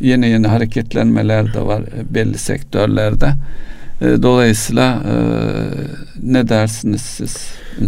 [0.00, 3.34] yeni yeni hareketlenmeler de var e, belli sektörlerde.
[4.00, 5.14] E, dolayısıyla e,
[6.22, 7.36] ne dersiniz siz?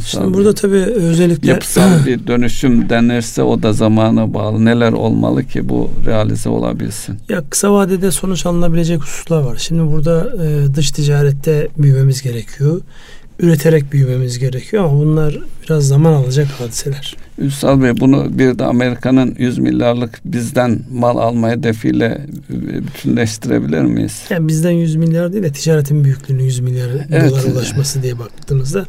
[0.06, 4.64] Şimdi burada tabii özellikle yapısal bir dönüşüm denirse o da zamana bağlı.
[4.64, 7.18] Neler olmalı ki bu realize olabilsin?
[7.28, 9.56] Ya kısa vadede sonuç alınabilecek hususlar var.
[9.56, 12.80] Şimdi burada e, dış ticarette büyümemiz gerekiyor
[13.38, 17.16] üreterek büyümemiz gerekiyor ama bunlar biraz zaman alacak hadiseler.
[17.38, 24.22] Ünsal Bey bunu bir de Amerika'nın 100 milyarlık bizden mal alma hedefiyle bütünleştirebilir miyiz?
[24.30, 27.30] Yani bizden 100 milyar değil de ticaretin büyüklüğünün 100 milyar evet.
[27.30, 28.86] dolar ulaşması diye baktığımızda.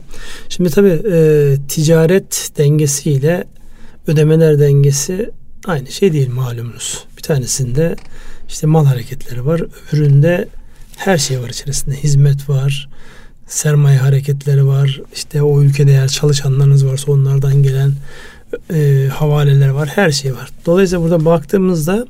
[0.49, 3.43] Şimdi tabii e, ticaret dengesiyle
[4.07, 5.31] ödemeler dengesi
[5.65, 7.05] aynı şey değil malumunuz.
[7.17, 7.95] Bir tanesinde
[8.47, 9.61] işte mal hareketleri var.
[9.93, 10.47] Öbüründe
[10.97, 11.95] her şey var içerisinde.
[11.95, 12.89] Hizmet var,
[13.47, 15.01] sermaye hareketleri var.
[15.13, 17.91] İşte o ülkede eğer çalışanlarınız varsa onlardan gelen
[18.73, 19.87] e, havaleler var.
[19.95, 20.49] Her şey var.
[20.65, 22.07] Dolayısıyla burada baktığımızda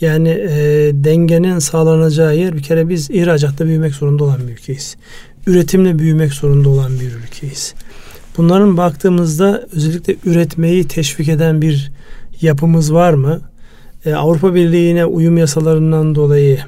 [0.00, 4.96] yani e, dengenin sağlanacağı yer bir kere biz ihracatta büyümek zorunda olan bir ülkeyiz.
[5.46, 7.74] Üretimle büyümek zorunda olan bir ülkeyiz.
[8.36, 11.92] Bunların baktığımızda özellikle üretmeyi teşvik eden bir
[12.40, 13.40] yapımız var mı?
[14.04, 16.58] E, Avrupa Birliği'ne uyum yasalarından dolayı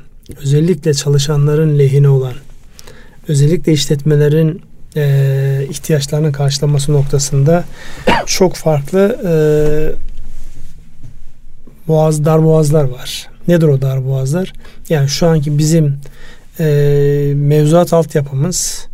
[0.43, 2.33] özellikle çalışanların lehine olan
[3.29, 4.63] özellikle işletmelerin
[4.97, 7.65] e, ihtiyaçlarını karşılaması noktasında
[8.27, 9.33] çok farklı e,
[11.89, 13.29] boğaz dar boğazlar var.
[13.49, 14.53] Nedir o dar boğazlar?
[14.89, 16.01] Yani şu anki bizim
[16.61, 16.65] e,
[17.37, 18.89] mevzuat altyapımız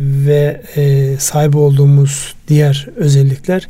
[0.00, 3.68] ve e, sahip olduğumuz diğer özellikler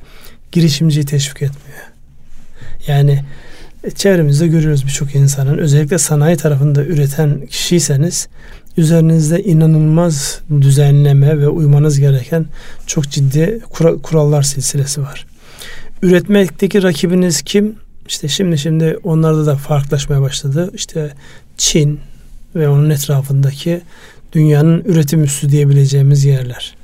[0.52, 1.80] girişimciyi teşvik etmiyor.
[2.86, 3.24] Yani
[3.84, 8.28] e, çevremizde görüyoruz birçok insanın özellikle sanayi tarafında üreten kişiyseniz
[8.76, 12.46] üzerinizde inanılmaz düzenleme ve uymanız gereken
[12.86, 13.60] çok ciddi
[14.02, 15.26] kurallar silsilesi var.
[16.02, 17.76] Üretmekteki rakibiniz kim?
[18.08, 20.70] İşte şimdi şimdi onlarda da farklılaşmaya başladı.
[20.74, 21.12] İşte
[21.56, 22.00] Çin
[22.54, 23.80] ve onun etrafındaki
[24.32, 26.74] dünyanın üretim üssü diyebileceğimiz yerler.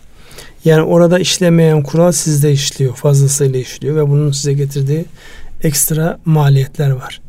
[0.65, 5.05] Yani orada işlemeyen kural sizde işliyor, fazlasıyla işliyor ve bunun size getirdiği
[5.63, 7.22] ekstra maliyetler var.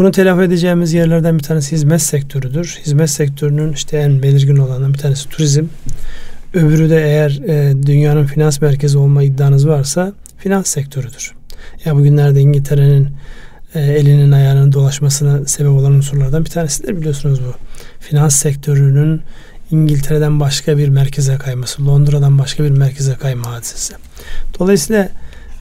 [0.00, 2.78] Bunu telafi edeceğimiz yerlerden bir tanesi hizmet sektörüdür.
[2.86, 5.64] Hizmet sektörünün işte en belirgin olanından bir tanesi turizm.
[6.54, 11.32] Öbürü de eğer e, dünyanın finans merkezi olma iddianız varsa finans sektörüdür.
[11.84, 13.08] Ya bugünlerde İngiltere'nin
[13.74, 17.54] e, elinin ayağının dolaşmasına sebep olan unsurlardan bir tanesidir biliyorsunuz bu.
[18.00, 19.22] Finans sektörünün
[19.70, 23.94] İngiltere'den başka bir merkeze kayması, Londra'dan başka bir merkeze kayma hadisesi.
[24.58, 25.08] Dolayısıyla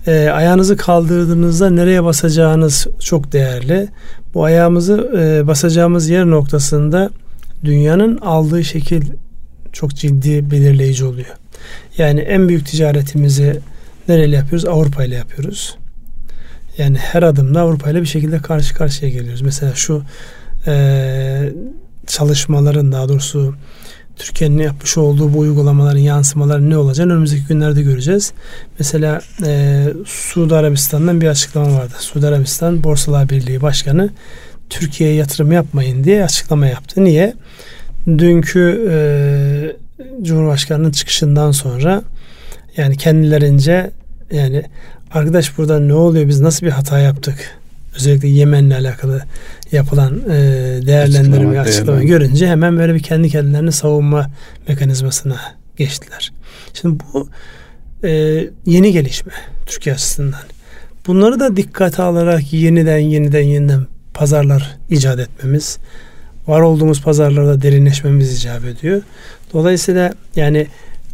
[0.08, 3.88] e, ayağınızı kaldırdığınızda nereye basacağınız çok değerli.
[4.34, 7.10] Bu ayağımızı e, basacağımız yer noktasında
[7.64, 9.02] dünyanın aldığı şekil
[9.74, 11.36] çok ciddi belirleyici oluyor.
[11.98, 13.60] Yani en büyük ticaretimizi
[14.08, 14.66] nereyle yapıyoruz?
[14.66, 15.78] Avrupa ile yapıyoruz.
[16.78, 19.42] Yani her adımda Avrupa ile bir şekilde karşı karşıya geliyoruz.
[19.42, 20.04] Mesela şu
[20.68, 21.54] e,
[22.08, 23.56] çalışmaların daha doğrusu
[24.20, 28.34] Türkiye'nin yapmış olduğu bu uygulamaların yansımaları ne olacak önümüzdeki günlerde göreceğiz.
[28.80, 31.94] Mesela e, Suudi Arabistan'dan bir açıklama vardı.
[32.00, 34.10] Suudi Arabistan Borsalar Birliği Başkanı
[34.70, 37.04] Türkiye'ye yatırım yapmayın diye açıklama yaptı.
[37.04, 37.34] Niye?
[38.08, 38.98] Dünkü e,
[40.22, 42.04] Cumhurbaşkanı'nın çıkışından sonra
[42.78, 43.92] yani kendilerince
[44.32, 44.64] yani
[45.14, 47.60] arkadaş burada ne oluyor biz nasıl bir hata yaptık
[47.96, 49.22] özellikle Yemen'le alakalı
[49.72, 50.34] yapılan e,
[50.88, 54.30] değerlendirme açıklama görünce hemen böyle bir kendi kendilerini savunma
[54.68, 55.40] mekanizmasına
[55.78, 56.32] geçtiler.
[56.74, 57.30] Şimdi bu
[58.04, 58.10] e,
[58.66, 59.34] yeni gelişme
[59.66, 60.42] Türkiye açısından.
[61.08, 65.78] Bunları da dikkate alarak yeniden yeniden yeniden pazarlar icat etmemiz,
[66.48, 69.02] var olduğumuz pazarlarda derinleşmemiz icap ediyor.
[69.54, 70.68] Dolayısıyla yani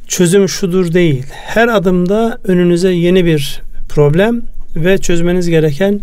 [0.08, 1.26] çözüm şudur değil.
[1.32, 4.42] Her adımda önünüze yeni bir problem
[4.76, 6.02] ve çözmeniz gereken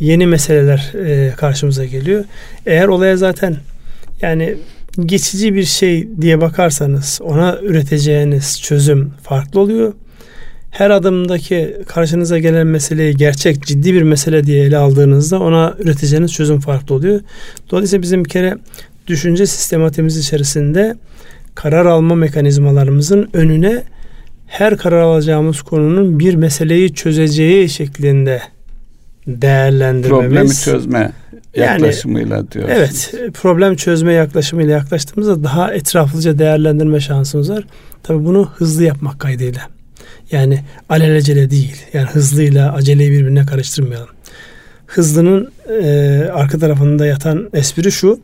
[0.00, 2.24] yeni meseleler e, karşımıza geliyor.
[2.66, 3.56] Eğer olaya zaten
[4.22, 4.56] yani
[5.06, 9.92] geçici bir şey diye bakarsanız ona üreteceğiniz çözüm farklı oluyor.
[10.70, 16.60] Her adımdaki karşınıza gelen meseleyi gerçek ciddi bir mesele diye ele aldığınızda ona üreteceğiniz çözüm
[16.60, 17.20] farklı oluyor.
[17.70, 18.58] Dolayısıyla bizim bir kere
[19.06, 20.96] düşünce sistematimiz içerisinde
[21.54, 23.82] karar alma mekanizmalarımızın önüne
[24.46, 28.42] her karar alacağımız konunun bir meseleyi çözeceği şeklinde
[29.28, 30.28] değerlendirmemiz.
[30.28, 31.12] Problemi çözme
[31.54, 32.78] yaklaşımıyla yani, diyorsunuz.
[32.78, 37.64] Evet, problem çözme yaklaşımıyla yaklaştığımızda daha etraflıca değerlendirme şansımız var.
[38.02, 39.62] Tabii bunu hızlı yapmak kaydıyla.
[40.30, 41.76] Yani alelacele değil.
[41.92, 44.08] Yani hızlıyla aceleyi birbirine karıştırmayalım.
[44.86, 48.20] Hızlının e, arka tarafında yatan espri şu.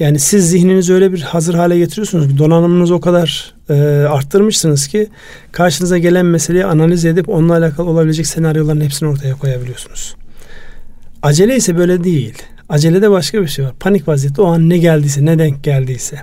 [0.00, 3.74] Yani siz zihninizi öyle bir hazır hale getiriyorsunuz ki donanımınızı o kadar e,
[4.08, 5.08] arttırmışsınız ki
[5.52, 10.14] karşınıza gelen meseleyi analiz edip onunla alakalı olabilecek senaryoların hepsini ortaya koyabiliyorsunuz.
[11.22, 12.34] Acele ise böyle değil.
[12.68, 13.72] Acelede başka bir şey var.
[13.80, 16.16] Panik vaziyette o an ne geldiyse, ne denk geldiyse.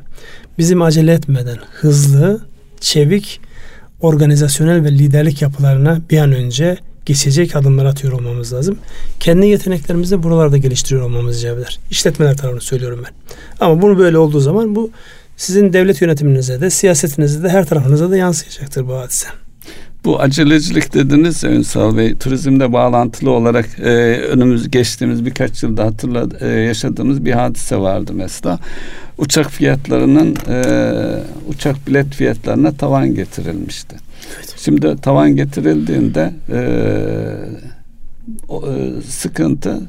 [0.58, 2.42] Bizim acele etmeden hızlı,
[2.80, 3.42] çevik,
[4.02, 8.78] organizasyonel ve liderlik yapılarına bir an önce geçecek adımlar atıyor olmamız lazım.
[9.20, 11.58] Kendi yeteneklerimizi de buralarda geliştiriyor olmamız icap.
[11.92, 13.14] İşletmeler tarafını söylüyorum ben.
[13.66, 14.90] Ama bunu böyle olduğu zaman bu
[15.38, 19.28] sizin devlet yönetiminize de siyasetinize de her tarafınıza da yansıyacaktır bu hadise.
[20.06, 23.92] Bu acelecilik dediniz ya Ünsal Bey, turizmde bağlantılı olarak e,
[24.22, 28.60] önümüz geçtiğimiz birkaç yılda hatırla e, yaşadığımız bir hadise vardı mesela.
[29.18, 30.60] Uçak fiyatlarının e,
[31.48, 34.07] uçak bilet fiyatlarına tavan getirilmişti.
[34.58, 36.60] Şimdi tavan getirildiğinde e,
[38.50, 39.82] o, e, sıkıntı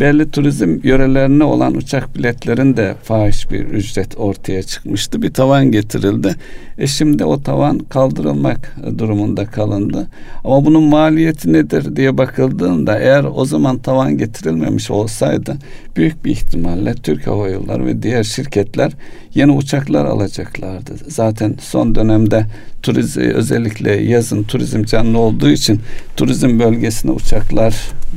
[0.00, 5.22] belli turizm yörelerine olan uçak biletlerin de fahiş bir ücret ortaya çıkmıştı.
[5.22, 6.36] Bir tavan getirildi.
[6.78, 10.06] E şimdi o tavan kaldırılmak durumunda kalındı.
[10.44, 15.56] Ama bunun maliyeti nedir diye bakıldığında eğer o zaman tavan getirilmemiş olsaydı
[15.96, 18.92] büyük bir ihtimalle Türk Hava Yolları ve diğer şirketler
[19.34, 20.92] yeni uçaklar alacaklardı.
[21.08, 22.46] Zaten son dönemde
[22.82, 25.80] turizm özellikle yazın turizm canlı olduğu için
[26.16, 27.74] turizm bölgesine uçaklar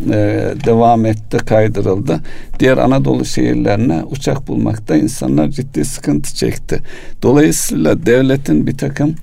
[0.10, 2.20] e, devam etti, kaydırıldı.
[2.60, 6.80] Diğer Anadolu şehirlerine uçak bulmakta insanlar ciddi sıkıntı çekti.
[7.24, 8.06] Dolayısıyla
[8.48, 9.16] devletin bir takım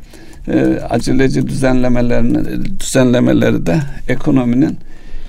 [0.49, 4.77] e, aceleci düzenlemelerini düzenlemeleri de ekonominin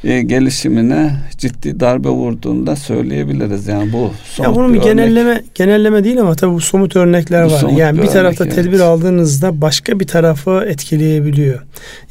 [0.03, 3.67] e, gelişimine ciddi darbe vurduğunda söyleyebiliriz.
[3.67, 5.55] Yani bu somut ya bunun bir, bir genelleme örnek.
[5.55, 7.59] genelleme değil ama tabii bu somut örnekler bu var.
[7.59, 8.81] Somut yani bir, bir tarafta örnek, tedbir evet.
[8.81, 11.61] aldığınızda başka bir tarafı etkileyebiliyor.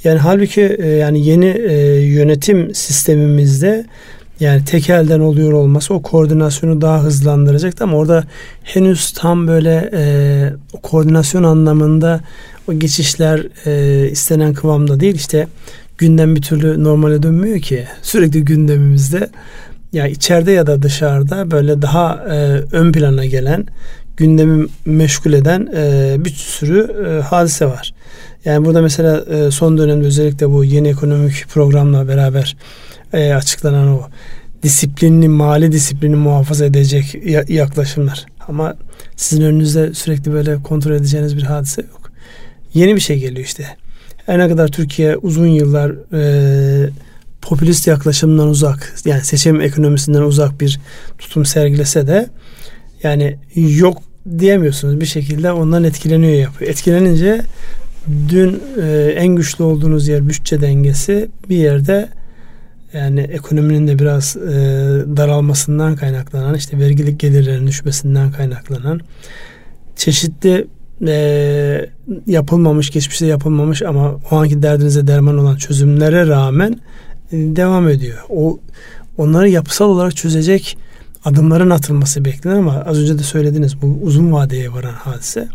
[0.05, 3.85] Yani halbuki e, yani yeni e, yönetim sistemimizde
[4.40, 8.25] yani tek elden oluyor olması o koordinasyonu daha hızlandıracak ama orada
[8.62, 12.20] henüz tam böyle e, koordinasyon anlamında
[12.68, 15.14] o geçişler e, istenen kıvamda değil.
[15.14, 15.47] işte
[15.99, 17.85] gündem bir türlü normale dönmüyor ki.
[18.03, 19.29] Sürekli gündemimizde
[19.92, 22.37] ya içeride ya da dışarıda böyle daha e,
[22.73, 23.66] ön plana gelen
[24.16, 27.94] gündemi meşgul eden e, bir sürü e, hadise var.
[28.44, 32.57] Yani burada mesela e, son dönemde özellikle bu yeni ekonomik programla beraber
[33.14, 34.03] e, açıklanan o
[34.62, 37.14] disiplinli, mali disiplini muhafaza edecek
[37.48, 38.27] yaklaşımlar.
[38.48, 38.77] Ama
[39.16, 42.11] sizin önünüzde sürekli böyle kontrol edeceğiniz bir hadise yok.
[42.74, 43.66] Yeni bir şey geliyor işte.
[44.27, 46.90] Her ne kadar Türkiye uzun yıllar e,
[47.42, 50.81] popülist yaklaşımdan uzak yani seçim ekonomisinden uzak bir
[51.18, 52.29] tutum sergilese de
[53.03, 54.03] yani yok
[54.38, 56.70] diyemiyorsunuz bir şekilde ondan etkileniyor yapıyor.
[56.70, 57.42] Etkilenince
[58.29, 62.09] dün e, en güçlü olduğunuz yer bütçe dengesi bir yerde
[62.94, 64.50] yani ekonominin de biraz e,
[65.16, 69.00] daralmasından kaynaklanan işte vergilik gelirlerin düşmesinden kaynaklanan
[69.96, 70.66] çeşitli
[71.07, 71.87] e,
[72.26, 76.72] yapılmamış, geçmişte yapılmamış ama o anki derdinize derman olan çözümlere rağmen
[77.33, 78.18] e, devam ediyor.
[78.28, 78.59] O
[79.18, 80.78] onları yapısal olarak çözecek
[81.24, 85.48] adımların atılması beklenir ama az önce de söylediniz bu uzun vadeye varan hadise.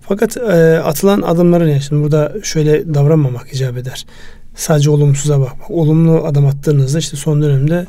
[0.00, 4.06] Fakat e, atılan adımların yani şimdi burada şöyle davranmamak icap eder.
[4.54, 5.70] Sadece olumsuza bakmak.
[5.70, 7.86] Olumlu adım attığınızda işte son dönemde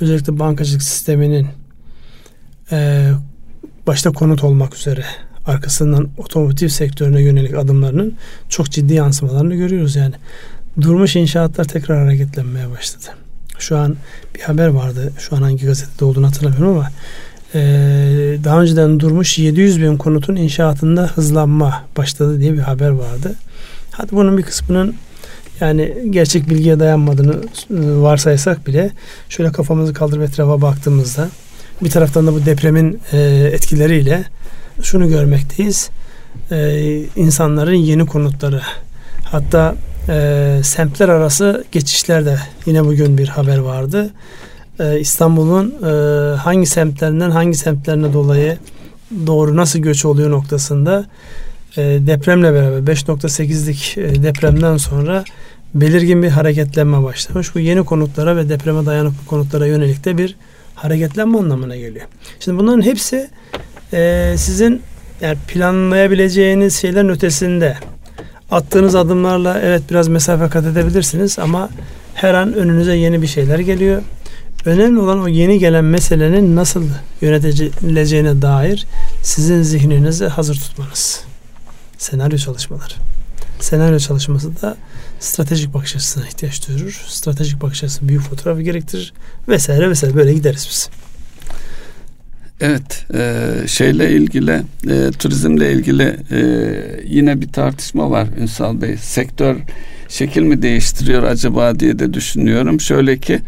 [0.00, 1.46] özellikle bankacılık sisteminin
[2.72, 3.10] e,
[3.86, 5.04] başta konut olmak üzere
[5.46, 8.14] arkasından otomotiv sektörüne yönelik adımlarının
[8.48, 10.14] çok ciddi yansımalarını görüyoruz yani.
[10.80, 13.04] Durmuş inşaatlar tekrar hareketlenmeye başladı.
[13.58, 13.96] Şu an
[14.34, 15.12] bir haber vardı.
[15.18, 16.90] Şu an hangi gazetede olduğunu hatırlamıyorum ama
[17.54, 17.60] e,
[18.44, 23.34] daha önceden durmuş 700 bin konutun inşaatında hızlanma başladı diye bir haber vardı.
[23.90, 24.94] Hadi bunun bir kısmının
[25.60, 27.40] yani gerçek bilgiye dayanmadığını e,
[28.00, 28.90] varsaysak bile
[29.28, 31.28] şöyle kafamızı kaldırıp etrafa baktığımızda
[31.82, 33.18] bir taraftan da bu depremin e,
[33.52, 34.24] etkileriyle
[34.82, 35.90] şunu görmekteyiz.
[36.50, 38.60] Ee, insanların yeni konutları
[39.24, 39.74] hatta
[40.08, 44.10] e, semtler arası geçişler de yine bugün bir haber vardı.
[45.00, 48.58] İstanbul'un e, hangi semtlerinden hangi semtlerine dolayı
[49.26, 51.06] doğru nasıl göç oluyor noktasında
[51.76, 55.24] e, depremle beraber 5.8'lik e, depremden sonra
[55.74, 57.54] belirgin bir hareketlenme başlamış.
[57.54, 60.36] Bu yeni konutlara ve depreme dayanıklı konutlara yönelik de bir
[60.74, 62.06] hareketlenme anlamına geliyor.
[62.40, 63.30] Şimdi bunların hepsi
[63.92, 64.82] e, sizin
[65.20, 67.76] yani planlayabileceğiniz şeylerin ötesinde
[68.50, 71.68] attığınız adımlarla evet biraz mesafe kat edebilirsiniz ama
[72.14, 74.02] her an önünüze yeni bir şeyler geliyor.
[74.64, 76.84] Önemli olan o yeni gelen meselenin nasıl
[77.20, 78.86] yönetileceğine dair
[79.22, 81.24] sizin zihninizi hazır tutmanız.
[81.98, 82.94] Senaryo çalışmaları.
[83.60, 84.76] Senaryo çalışması da
[85.20, 87.04] stratejik bakış açısına ihtiyaç duyurur.
[87.08, 89.12] Stratejik bakış açısı büyük fotoğrafı gerektirir
[89.48, 90.90] vesaire vesaire böyle gideriz biz.
[92.60, 96.40] Evet, e, şeyle ilgili, e, turizmle ilgili e,
[97.04, 98.96] yine bir tartışma var Ünsal Bey.
[98.96, 99.56] Sektör
[100.08, 102.80] şekil mi değiştiriyor acaba diye de düşünüyorum.
[102.80, 103.40] Şöyle ki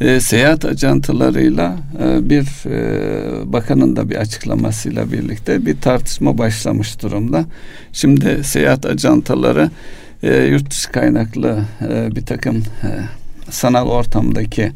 [0.00, 7.44] e, seyahat ajantalarıyla e, bir e, bakanın da bir açıklamasıyla birlikte bir tartışma başlamış durumda.
[7.92, 9.70] Şimdi seyahat ajantaları
[10.22, 12.88] e, yurt dışı kaynaklı e, bir takım e,
[13.50, 14.72] sanal ortamdaki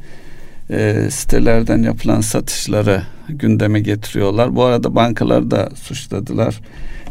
[0.70, 4.56] e, sitelerden yapılan satışları gündeme getiriyorlar.
[4.56, 6.60] Bu arada bankalar da suçladılar.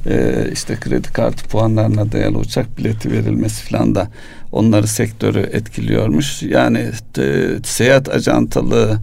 [0.06, 4.08] E, işte kredi kartı puanlarına dayalı uçak bileti verilmesi falan da
[4.52, 6.44] onları sektörü etkiliyormuş.
[6.44, 9.00] Yani e, seyahat ajantalığı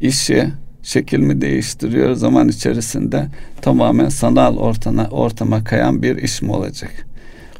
[0.00, 0.48] işi
[0.82, 3.26] şekil mi değiştiriyor zaman içerisinde
[3.62, 7.06] tamamen sanal ortama, ortama kayan bir iş mi olacak?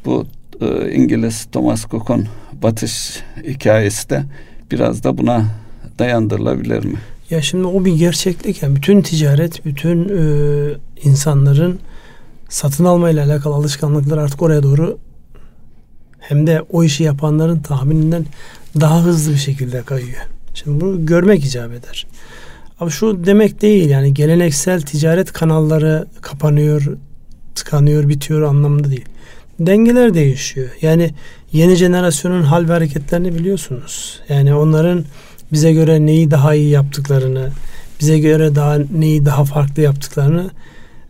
[0.05, 0.27] Bu
[0.61, 2.27] e, İngiliz Thomas Cook'un
[2.63, 4.23] batış hikayesi de
[4.71, 5.45] biraz da buna
[5.99, 6.97] dayandırılabilir mi?
[7.29, 8.63] Ya şimdi o bir gerçeklik.
[8.63, 10.23] Yani bütün ticaret, bütün e,
[11.03, 11.79] insanların
[12.49, 14.97] satın almayla alakalı alışkanlıklar artık oraya doğru
[16.19, 18.25] hem de o işi yapanların tahmininden
[18.79, 20.21] daha hızlı bir şekilde kayıyor.
[20.53, 22.07] Şimdi bunu görmek icap eder.
[22.79, 26.97] Ama şu demek değil yani geleneksel ticaret kanalları kapanıyor,
[27.55, 29.05] tıkanıyor, bitiyor anlamında değil.
[29.59, 30.69] Dengeler değişiyor.
[30.81, 31.13] Yani
[31.51, 34.19] yeni jenerasyonun hal ve hareketlerini biliyorsunuz.
[34.29, 35.05] Yani onların
[35.53, 37.49] bize göre neyi daha iyi yaptıklarını,
[37.99, 40.51] bize göre daha neyi daha farklı yaptıklarını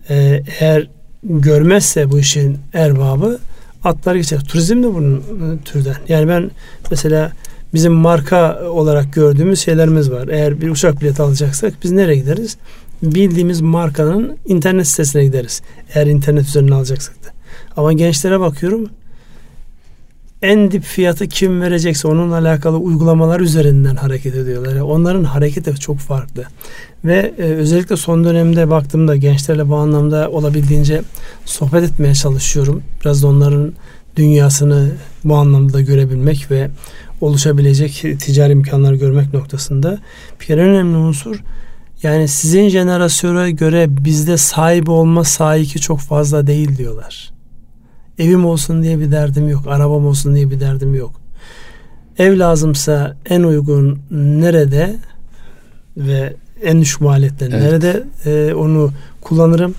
[0.09, 0.87] e, eğer
[1.23, 3.39] görmezse bu işin erbabı
[3.83, 4.43] atlar geçer.
[4.43, 5.95] Turizm de bunun e, türden.
[6.07, 6.51] Yani ben
[6.91, 7.31] mesela
[7.73, 10.27] bizim marka olarak gördüğümüz şeylerimiz var.
[10.27, 12.57] Eğer bir uçak bileti alacaksak biz nereye gideriz?
[13.03, 15.61] Bildiğimiz markanın internet sitesine gideriz.
[15.93, 17.38] Eğer internet üzerinden alacaksak da.
[17.77, 18.89] Ama gençlere bakıyorum
[20.41, 24.71] en dip fiyatı kim verecekse onunla alakalı uygulamalar üzerinden hareket ediyorlar.
[24.71, 26.43] Yani onların hareketi çok farklı.
[27.05, 31.01] Ve e, özellikle son dönemde baktığımda gençlerle bu anlamda olabildiğince
[31.45, 32.83] sohbet etmeye çalışıyorum.
[33.01, 33.73] Biraz da onların
[34.15, 34.91] dünyasını
[35.23, 36.69] bu anlamda da görebilmek ve
[37.21, 39.99] oluşabilecek ticari imkanları görmek noktasında
[40.41, 41.43] bir kere önemli unsur
[42.03, 47.38] yani sizin jenerasyona göre bizde sahibi olma sahiki çok fazla değil diyorlar.
[48.19, 49.67] Evim olsun diye bir derdim yok.
[49.67, 51.11] Arabam olsun diye bir derdim yok.
[52.17, 54.95] Ev lazımsa en uygun nerede
[55.97, 57.61] ve en düşük maliyetle evet.
[57.61, 58.91] nerede e, onu
[59.21, 59.75] kullanırım.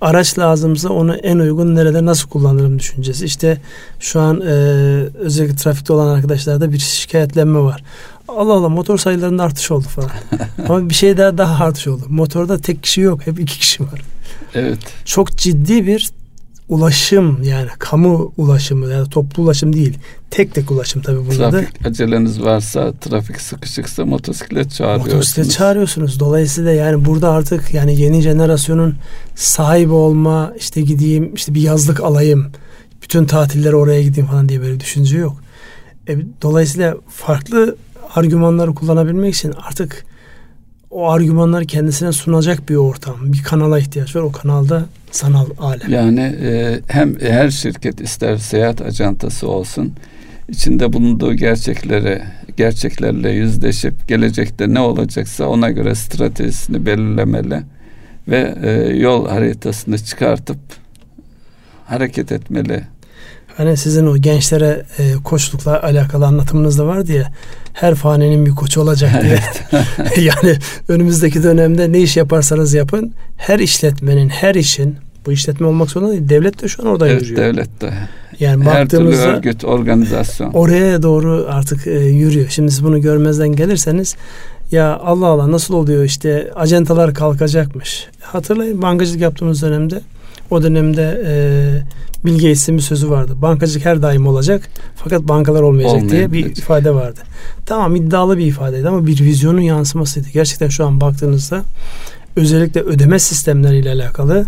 [0.00, 3.24] Araç lazımsa onu en uygun nerede nasıl kullanırım düşüncesi.
[3.24, 3.60] İşte
[4.00, 4.52] şu an e,
[5.18, 7.84] özellikle trafikte olan arkadaşlarda bir şikayetlenme var.
[8.28, 10.10] Allah Allah motor sayılarında artış oldu falan.
[10.68, 12.02] Ama bir şey daha daha artış oldu.
[12.08, 13.26] Motorda tek kişi yok.
[13.26, 14.02] Hep iki kişi var.
[14.54, 14.78] Evet.
[15.04, 16.10] Çok ciddi bir
[16.68, 19.98] ulaşım yani kamu ulaşımı yani toplu ulaşım değil.
[20.30, 21.88] Tek tek ulaşım tabii burada trafik da.
[21.88, 25.14] aceleniz varsa, trafik sıkışıksa motosiklet çağırıyorsunuz.
[25.14, 26.20] Motosiklet çağırıyorsunuz.
[26.20, 28.94] Dolayısıyla yani burada artık yani yeni jenerasyonun
[29.34, 32.52] sahibi olma, işte gideyim, işte bir yazlık alayım,
[33.02, 35.36] bütün tatilleri oraya gideyim falan diye böyle düşünce yok.
[36.08, 37.76] E, dolayısıyla farklı
[38.14, 40.04] argümanları kullanabilmek için artık
[40.92, 44.20] o argümanları kendisine sunacak bir ortam, bir kanala ihtiyaç var.
[44.20, 45.92] O kanalda sanal alem.
[45.92, 49.92] Yani e, hem her şirket ister seyahat ajantası olsun,
[50.48, 52.22] içinde bulunduğu gerçekleri
[52.56, 57.62] gerçeklerle yüzleşip gelecekte ne olacaksa ona göre stratejisini belirlemeli
[58.28, 60.58] ve e, yol haritasını çıkartıp
[61.84, 62.82] hareket etmeli
[63.56, 67.26] Hani sizin o gençlere e, koçlukla alakalı anlatımınız da var diye
[67.72, 69.38] her fanenin bir koçu olacak diye.
[70.26, 74.96] yani önümüzdeki dönemde ne iş yaparsanız yapın her işletmenin, her işin
[75.26, 76.28] bu işletme olmak zorunda değil.
[76.28, 77.38] Devlet de şu an orada evet, yürüyor.
[77.38, 77.92] devlet de.
[78.40, 80.52] Yani her türlü örgüt, organizasyon.
[80.52, 82.48] Oraya doğru artık e, yürüyor.
[82.48, 84.16] Şimdi siz bunu görmezden gelirseniz
[84.70, 88.06] ya Allah Allah nasıl oluyor işte acentalar kalkacakmış.
[88.20, 90.00] Hatırlayın bankacılık yaptığımız dönemde
[90.52, 91.34] o dönemde e,
[92.24, 93.32] Bill Gates'in bir sözü vardı.
[93.42, 97.20] Bankacılık her daim olacak fakat bankalar olmayacak diye bir ifade vardı.
[97.66, 100.28] Tamam iddialı bir ifadeydi ama bir vizyonun yansımasıydı.
[100.32, 101.62] Gerçekten şu an baktığınızda
[102.36, 104.46] özellikle ödeme sistemleriyle alakalı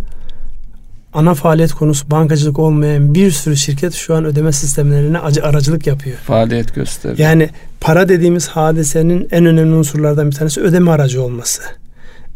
[1.12, 6.16] ana faaliyet konusu bankacılık olmayan bir sürü şirket şu an ödeme sistemlerine aracılık yapıyor.
[6.16, 7.18] Faaliyet gösteriyor.
[7.18, 7.50] Yani
[7.80, 11.62] para dediğimiz hadisenin en önemli unsurlardan bir tanesi ödeme aracı olması.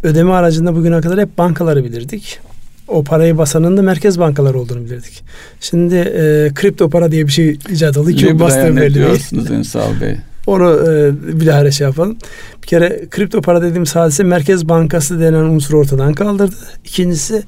[0.03, 2.41] Ödeme aracında bugüne kadar hep bankaları bilirdik
[2.89, 5.25] o parayı basanın da merkez bankaları olduğunu bilirdik.
[5.61, 8.11] Şimdi e, kripto para diye bir şey icat oldu.
[8.11, 10.17] Ki Libra'ya ne diyorsunuz Ünsal Bey?
[10.47, 12.17] Onu e, bilahare şey yapalım.
[12.63, 16.57] Bir kere kripto para dediğimiz hadise Merkez Bankası denen unsur ortadan kaldırdı.
[16.85, 17.43] İkincisi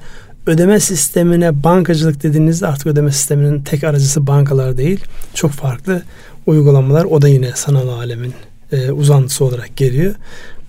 [0.47, 5.01] ödeme sistemine bankacılık dediğinizde artık ödeme sisteminin tek aracısı bankalar değil.
[5.35, 6.03] Çok farklı
[6.47, 7.05] uygulamalar.
[7.05, 8.35] O da yine sanal alemin
[8.73, 10.15] e, uzantısı olarak geliyor.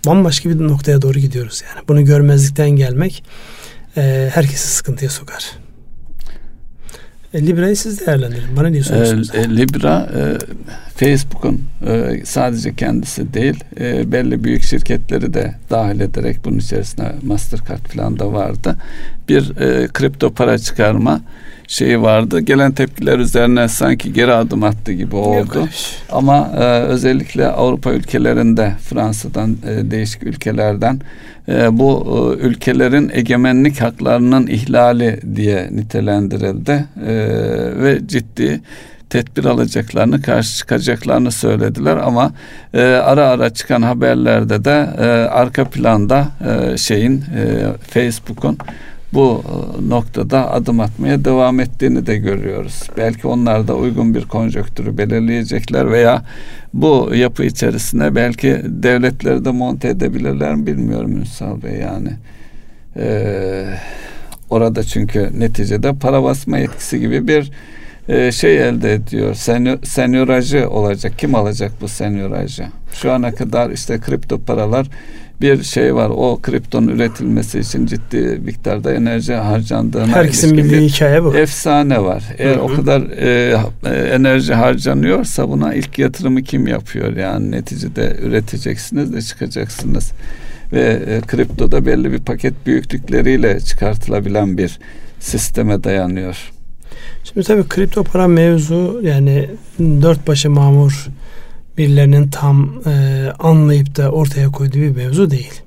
[0.05, 1.85] Bambaşka bir noktaya doğru gidiyoruz yani.
[1.87, 3.23] Bunu görmezlikten gelmek
[3.97, 5.51] e, herkesi sıkıntıya sokar.
[7.33, 8.57] E, Libra'yı siz değerlendirin.
[8.57, 9.35] Bana niye soruyorsunuz?
[9.35, 10.37] E, e, Libra e,
[10.95, 17.85] Facebook'un e, sadece kendisi değil e, belli büyük şirketleri de dahil ederek bunun içerisinde Mastercard
[17.85, 18.75] falan da vardı.
[19.29, 21.21] Bir e, kripto para çıkarma
[21.71, 22.39] şeyi vardı.
[22.39, 25.59] Gelen tepkiler üzerine sanki geri adım attı gibi oldu.
[25.59, 25.69] Yok,
[26.11, 30.99] Ama e, özellikle Avrupa ülkelerinde Fransa'dan e, değişik ülkelerden
[31.49, 32.05] e, bu
[32.41, 37.13] e, ülkelerin egemenlik haklarının ihlali diye nitelendirildi e,
[37.83, 38.61] ve ciddi
[39.09, 42.31] tedbir alacaklarını, karşı çıkacaklarını söylediler ama
[42.73, 48.57] e, ara ara çıkan haberlerde de e, arka planda e, şeyin e, Facebook'un
[49.13, 52.89] bu e, noktada adım atmaya devam ettiğini de görüyoruz.
[52.97, 56.23] Belki onlar da uygun bir konjöktürü belirleyecekler veya
[56.73, 62.09] bu yapı içerisine belki devletleri de monte edebilirler mi bilmiyorum Ünsal Bey yani.
[62.97, 63.65] Ee,
[64.49, 67.51] orada çünkü neticede para basma etkisi gibi bir
[68.09, 69.33] e, şey elde ediyor.
[69.35, 71.13] Senyor, senyorajı olacak.
[71.17, 72.65] Kim alacak bu senyorajı?
[72.93, 74.87] Şu ana kadar işte kripto paralar
[75.41, 76.09] bir şey var.
[76.09, 81.35] O kriptonun üretilmesi için ciddi miktarda enerji harcandığına Herkesin bildiği hikaye bu.
[81.35, 82.23] Efsane var.
[82.37, 82.61] Eğer Hı-hı.
[82.61, 87.15] o kadar e, e, enerji harcanıyorsa buna ilk yatırımı kim yapıyor?
[87.17, 90.11] Yani neticede üreteceksiniz de çıkacaksınız.
[90.73, 94.79] Ve e, kriptoda belli bir paket büyüklükleriyle çıkartılabilen bir
[95.19, 96.51] sisteme dayanıyor.
[97.23, 101.07] Şimdi tabii kripto para mevzu yani dört başı mamur
[101.81, 105.61] birilerinin tam e, anlayıp da ortaya koyduğu bir mevzu değil.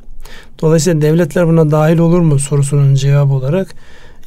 [0.60, 3.74] Dolayısıyla devletler buna dahil olur mu sorusunun cevabı olarak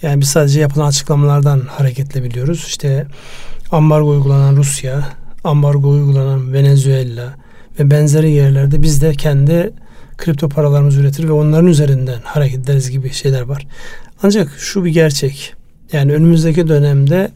[0.02, 2.64] yani biz sadece yapılan açıklamalardan hareketle biliyoruz.
[2.68, 3.06] İşte
[3.72, 5.10] ambargo uygulanan Rusya,
[5.44, 7.34] ambargo uygulanan Venezuela
[7.80, 9.74] ve benzeri yerlerde biz de kendi
[10.18, 13.68] kripto paralarımızı üretir ve onların üzerinden hareket ederiz gibi şeyler var.
[14.24, 15.54] Ancak şu bir gerçek.
[15.92, 17.32] Yani önümüzdeki dönemde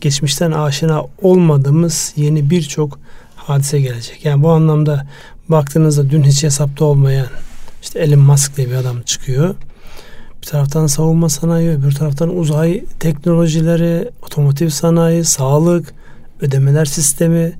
[0.00, 3.03] geçmişten aşina olmadığımız yeni birçok
[3.46, 4.24] hadise gelecek.
[4.24, 5.06] Yani bu anlamda
[5.48, 7.26] baktığınızda dün hiç hesapta olmayan
[7.82, 9.54] işte Elon Musk diye bir adam çıkıyor.
[10.42, 15.94] Bir taraftan savunma sanayi, bir taraftan uzay teknolojileri, otomotiv sanayi, sağlık,
[16.40, 17.52] ödemeler sistemi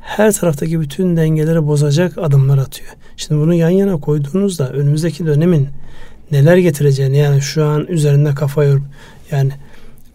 [0.00, 2.90] her taraftaki bütün dengeleri bozacak adımlar atıyor.
[3.16, 5.68] Şimdi bunu yan yana koyduğunuzda önümüzdeki dönemin
[6.30, 8.82] neler getireceğini yani şu an üzerinde kafa yorup
[9.30, 9.52] yani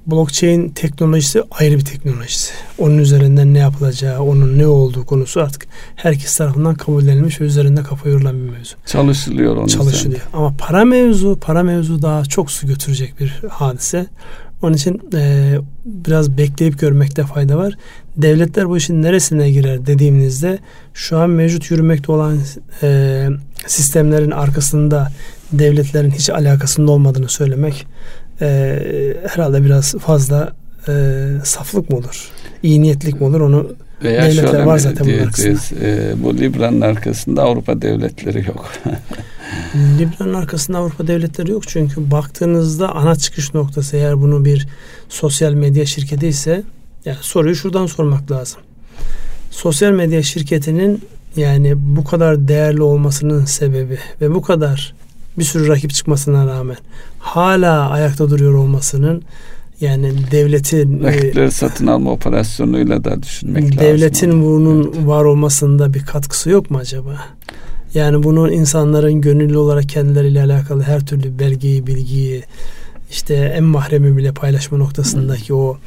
[0.08, 2.54] blockchain teknolojisi ayrı bir teknolojisi.
[2.78, 8.10] Onun üzerinden ne yapılacağı, onun ne olduğu konusu artık herkes tarafından kabullenilmiş ve üzerinde kafa
[8.10, 8.76] yorulan bir mevzu.
[8.86, 10.16] Çalışılıyor onun Çalışılıyor.
[10.16, 10.20] Üzerinde.
[10.34, 14.08] Ama para mevzu, para mevzu daha çok su götürecek bir hadise.
[14.62, 15.56] Onun için e,
[15.86, 17.74] biraz bekleyip görmekte fayda var.
[18.18, 20.60] Devletler bu işin neresine girer dediğimizde
[20.94, 22.40] şu an mevcut yürümekte olan
[22.84, 23.28] e,
[23.68, 25.12] sistemlerin arkasında
[25.52, 27.88] devletlerin hiç alakasında olmadığını söylemek
[28.42, 28.80] e,
[29.28, 30.54] herhalde biraz fazla
[30.88, 32.30] e, saflık mı olur?
[32.64, 33.42] İyi niyetlik mi olur?
[33.42, 38.72] Onu veya şöyle var zaten diyeceğiz, e, bu Libra'nın arkasında Avrupa devletleri yok.
[40.00, 44.68] Libra'nın arkasında Avrupa devletleri yok çünkü baktığınızda ana çıkış noktası eğer bunu bir
[45.10, 46.64] sosyal medya şirketi ise
[47.06, 48.60] yani soruyu şuradan sormak lazım.
[49.52, 51.02] Sosyal medya şirketinin
[51.36, 54.94] yani bu kadar değerli olmasının sebebi ve bu kadar
[55.38, 56.78] bir sürü rakip çıkmasına rağmen
[57.20, 59.24] hala ayakta duruyor olmasının
[59.82, 63.88] yani devletin e, rakipleri satın alma operasyonuyla da düşünmek devletin lazım.
[63.88, 65.08] Devletin bunun evet.
[65.08, 67.18] var olmasında bir katkısı yok mu acaba?
[67.94, 72.44] Yani bunun insanların gönüllü olarak kendileriyle alakalı her türlü belgeyi, bilgiyi
[73.12, 75.78] işte en mahremi bile paylaşma noktasındaki o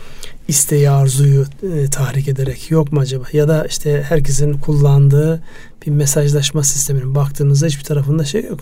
[0.49, 3.25] isteği, arzuyu e, tahrik ederek yok mu acaba?
[3.33, 5.43] Ya da işte herkesin kullandığı
[5.87, 8.61] bir mesajlaşma sisteminin baktığınızda hiçbir tarafında şey yok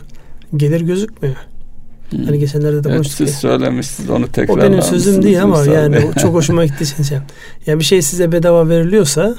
[0.57, 1.37] gelir gözükmüyor.
[2.11, 2.25] Hmm.
[2.25, 3.17] Hani geçenlerde de evet, konuştuk.
[3.17, 3.35] Siz ya.
[3.35, 4.55] söylemişsiniz onu tekrar.
[4.55, 7.19] O benim sözüm değil ama yani çok hoşuma gitti için şey.
[7.67, 9.37] Ya bir şey size bedava veriliyorsa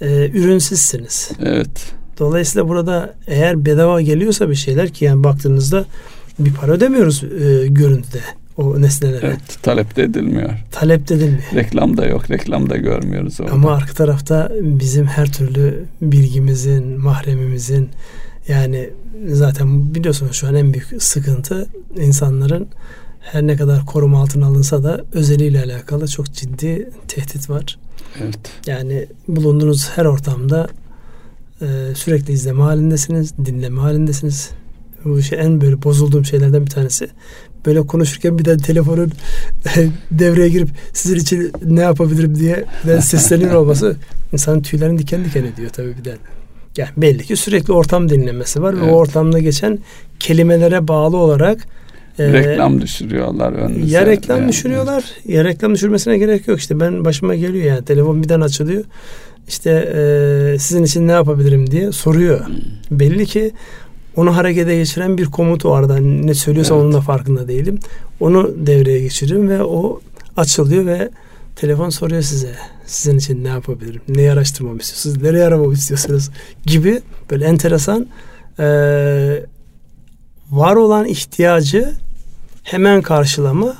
[0.00, 1.30] e, ürün sizsiniz.
[1.42, 1.92] Evet.
[2.18, 5.84] Dolayısıyla burada eğer bedava geliyorsa bir şeyler ki yani baktığınızda
[6.38, 8.20] bir para ödemiyoruz e, görüntüde
[8.56, 9.26] o nesnelere.
[9.26, 10.50] Evet, talep de edilmiyor.
[10.72, 11.42] Talep de edilmiyor.
[11.54, 13.52] Reklam da yok, reklam da görmüyoruz orada.
[13.52, 17.88] Ama arka tarafta bizim her türlü bilgimizin, mahremimizin
[18.48, 18.90] yani
[19.26, 22.68] zaten biliyorsunuz şu an en büyük sıkıntı insanların
[23.20, 27.78] her ne kadar koruma altına alınsa da özeliyle alakalı çok ciddi tehdit var.
[28.20, 28.38] Evet.
[28.66, 30.68] Yani bulunduğunuz her ortamda
[31.62, 34.50] e, sürekli izleme halindesiniz, dinleme halindesiniz.
[35.04, 37.08] Bu şey en böyle bozulduğum şeylerden bir tanesi.
[37.66, 39.12] Böyle konuşurken bir de telefonun
[40.10, 42.64] devreye girip sizin için ne yapabilirim diye
[43.00, 43.96] sesleniyor olması
[44.32, 46.16] insanın tüylerini diken diken ediyor tabii bir de.
[46.76, 48.82] Yani belli ki sürekli ortam dinlemesi var evet.
[48.82, 49.78] ve o ortamda geçen
[50.20, 51.66] kelimelere bağlı olarak
[52.18, 53.96] e, reklam düşürüyorlar önünüze.
[53.96, 54.48] Ya reklam yani.
[54.48, 58.84] düşürüyorlar ya reklam düşürmesine gerek yok işte ben başıma geliyor yani telefon birden açılıyor
[59.48, 62.46] işte e, sizin için ne yapabilirim diye soruyor.
[62.46, 62.98] Hmm.
[62.98, 63.52] Belli ki
[64.16, 66.84] onu harekete geçiren bir komut o arada ne söylüyorsa evet.
[66.84, 67.78] onun da farkında değilim.
[68.20, 70.00] Onu devreye geçiririm ve o
[70.36, 71.10] açılıyor ve
[71.56, 72.54] telefon soruyor size
[72.88, 74.00] sizin için ne yapabilirim?
[74.08, 75.22] Neyi araştırmamı istiyorsunuz?
[75.22, 76.30] Nereye aramamı istiyorsunuz?
[76.66, 78.06] Gibi böyle enteresan
[78.58, 78.66] e,
[80.50, 81.92] var olan ihtiyacı
[82.62, 83.76] hemen karşılama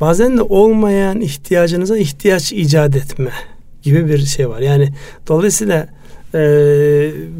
[0.00, 3.30] bazen de olmayan ihtiyacınıza ihtiyaç icat etme
[3.82, 4.60] gibi bir şey var.
[4.60, 4.88] Yani
[5.28, 5.88] dolayısıyla
[6.34, 6.38] e,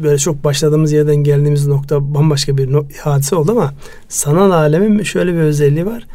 [0.03, 3.73] böyle çok başladığımız yerden geldiğimiz nokta bambaşka bir no- hadise oldu ama
[4.09, 6.07] sanal alemin şöyle bir özelliği var.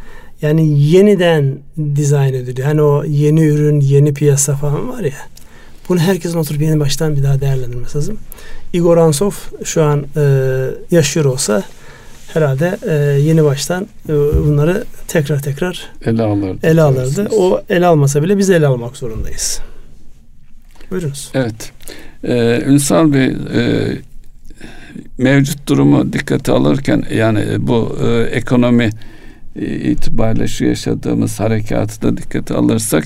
[0.42, 1.58] Yani yeniden
[1.96, 2.68] dizayn ediliyor.
[2.68, 5.28] Hani o yeni ürün, yeni piyasa falan var ya.
[5.88, 8.18] Bunu herkesin oturup yeni baştan bir daha değerlendirmesi lazım.
[8.72, 9.30] Igor Ansov
[9.64, 10.22] şu an e,
[10.90, 11.62] yaşıyor olsa
[12.34, 16.66] herhalde e, yeni baştan e, bunları tekrar tekrar ele alırdı.
[16.66, 17.28] Ele alırdı.
[17.36, 19.60] O ele almasa bile biz ele almak zorundayız.
[20.90, 21.30] Buyurunuz.
[21.34, 21.72] Evet.
[22.24, 23.24] Ee, Ünsal Bey
[23.54, 23.88] e,
[25.18, 28.90] mevcut durumu dikkate alırken yani bu e, ekonomi
[29.56, 33.04] itibariyle şu yaşadığımız harekatı da dikkate alırsak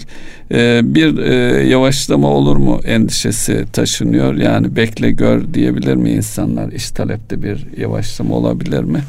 [0.52, 1.34] e, bir e,
[1.68, 4.34] yavaşlama olur mu endişesi taşınıyor.
[4.34, 6.72] Yani bekle gör diyebilir mi insanlar?
[6.72, 9.00] İş talepte bir yavaşlama olabilir mi?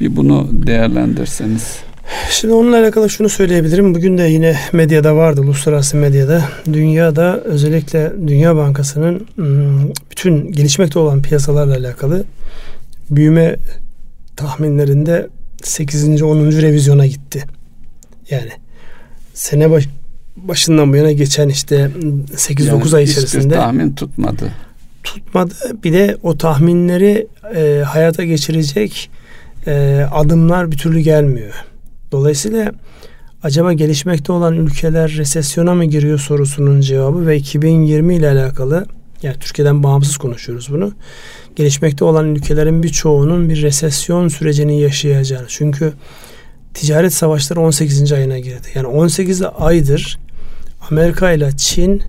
[0.00, 1.78] Bir bunu değerlendirseniz.
[2.30, 3.94] Şimdi onunla alakalı şunu söyleyebilirim.
[3.94, 6.44] Bugün de yine medyada vardı, uluslararası medyada.
[6.72, 12.24] Dünyada özellikle Dünya Bankası'nın hmm, bütün gelişmekte olan piyasalarla alakalı
[13.10, 13.56] büyüme
[14.36, 15.28] tahminlerinde
[15.62, 16.22] 8.
[16.22, 16.52] 10.
[16.52, 17.44] revizyona gitti.
[18.30, 18.50] Yani
[19.34, 19.88] sene baş,
[20.36, 21.90] başından bu yana geçen işte
[22.34, 24.52] 8-9 yani ay içerisinde tahmin tutmadı.
[25.04, 25.54] Tutmadı.
[25.84, 29.10] Bir de o tahminleri e, hayata geçirecek
[29.66, 31.54] e, adımlar bir türlü gelmiyor.
[32.12, 32.72] Dolayısıyla
[33.42, 38.86] acaba gelişmekte olan ülkeler resesyona mı giriyor sorusunun cevabı ve 2020 ile alakalı
[39.22, 40.92] yani Türkiye'den bağımsız konuşuyoruz bunu.
[41.56, 45.46] Gelişmekte olan ülkelerin birçoğunun bir resesyon sürecini yaşayacağını.
[45.48, 45.92] Çünkü
[46.74, 48.12] ticaret savaşları 18.
[48.12, 48.68] ayına girdi.
[48.74, 50.18] Yani 18 aydır
[50.90, 52.02] Amerika ile Çin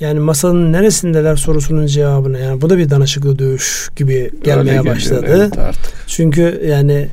[0.00, 5.26] yani masanın neresindeler sorusunun cevabını yani bu da bir danışıklı dövüş gibi gelmeye başladı.
[5.28, 5.92] evet artık.
[6.06, 7.08] Çünkü yani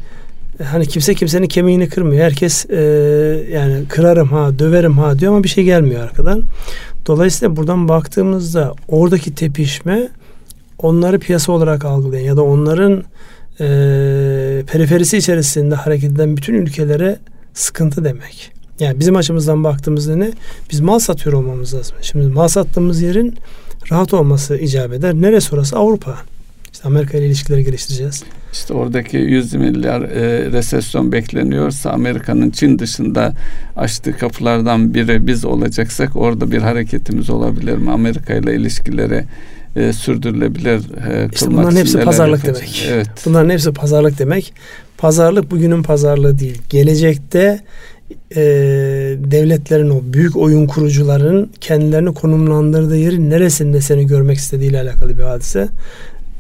[0.63, 2.26] hani kimse kimsenin kemiğini kırmıyor.
[2.26, 2.82] Herkes e,
[3.51, 6.43] yani kırarım ha, döverim ha diyor ama bir şey gelmiyor arkadan.
[7.07, 10.09] Dolayısıyla buradan baktığımızda oradaki tepişme
[10.77, 13.03] onları piyasa olarak algılayan ya da onların
[13.59, 13.65] e,
[14.67, 17.19] periferisi içerisinde hareket eden bütün ülkelere
[17.53, 18.51] sıkıntı demek.
[18.79, 20.31] Yani bizim açımızdan baktığımızda ne?
[20.71, 21.97] Biz mal satıyor olmamız lazım.
[22.01, 23.35] Şimdi mal sattığımız yerin
[23.91, 25.13] rahat olması icap eder.
[25.13, 25.77] Neresi orası?
[25.77, 26.17] Avrupa.
[26.73, 28.23] İşte Amerika ile ilişkileri geliştireceğiz.
[28.53, 33.33] İşte oradaki 100 milyar e, resesyon bekleniyorsa Amerika'nın Çin dışında
[33.75, 37.91] açtığı kapılardan biri biz olacaksak orada bir hareketimiz olabilir mi?
[37.91, 39.25] Amerika ile ilişkileri
[39.75, 42.67] e, sürdürülebilir e, işte bunların hepsi pazarlık yapacak.
[42.67, 42.87] demek.
[42.91, 43.07] Evet.
[43.25, 44.53] Bunların hepsi pazarlık demek.
[44.97, 46.61] Pazarlık bugünün pazarlığı değil.
[46.69, 47.59] Gelecekte
[48.35, 48.41] e,
[49.17, 55.67] devletlerin o büyük oyun kurucuların kendilerini konumlandırdığı yerin neresinde seni görmek istediğiyle alakalı bir hadise.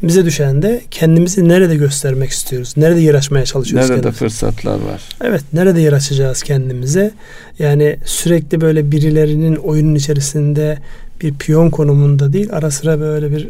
[0.03, 2.73] Bize düşen de kendimizi nerede göstermek istiyoruz?
[2.77, 3.89] Nerede yer açmaya çalışıyoruz?
[3.89, 4.19] Nerede kendimize?
[4.19, 5.01] fırsatlar var?
[5.23, 7.11] Evet, nerede yer açacağız kendimize?
[7.59, 10.77] Yani sürekli böyle birilerinin oyunun içerisinde
[11.21, 13.49] bir piyon konumunda değil, ara sıra böyle bir